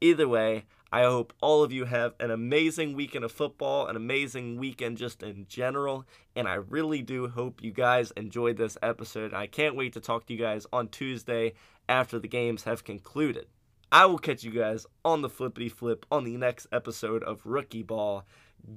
Either 0.00 0.28
way, 0.28 0.64
I 0.92 1.02
hope 1.02 1.32
all 1.40 1.62
of 1.62 1.72
you 1.72 1.84
have 1.86 2.14
an 2.20 2.30
amazing 2.30 2.94
weekend 2.94 3.24
of 3.24 3.32
football, 3.32 3.86
an 3.86 3.96
amazing 3.96 4.58
weekend 4.58 4.98
just 4.98 5.22
in 5.22 5.46
general, 5.48 6.06
and 6.34 6.46
I 6.46 6.54
really 6.54 7.02
do 7.02 7.28
hope 7.28 7.62
you 7.62 7.72
guys 7.72 8.12
enjoyed 8.16 8.56
this 8.56 8.78
episode. 8.82 9.34
I 9.34 9.46
can't 9.46 9.74
wait 9.74 9.94
to 9.94 10.00
talk 10.00 10.26
to 10.26 10.32
you 10.32 10.38
guys 10.38 10.66
on 10.72 10.88
Tuesday 10.88 11.54
after 11.88 12.18
the 12.18 12.28
games 12.28 12.64
have 12.64 12.84
concluded. 12.84 13.46
I 13.90 14.06
will 14.06 14.18
catch 14.18 14.44
you 14.44 14.50
guys 14.50 14.86
on 15.04 15.22
the 15.22 15.28
flippity 15.28 15.68
flip 15.68 16.06
on 16.10 16.24
the 16.24 16.36
next 16.36 16.66
episode 16.72 17.22
of 17.22 17.44
Rookie 17.44 17.82
Ball. 17.82 18.24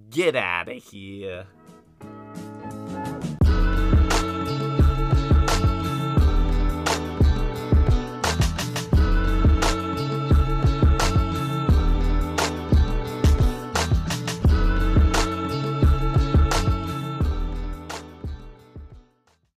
Get 0.10 0.36
out 0.36 0.70
of 0.70 0.84
here. 0.84 1.48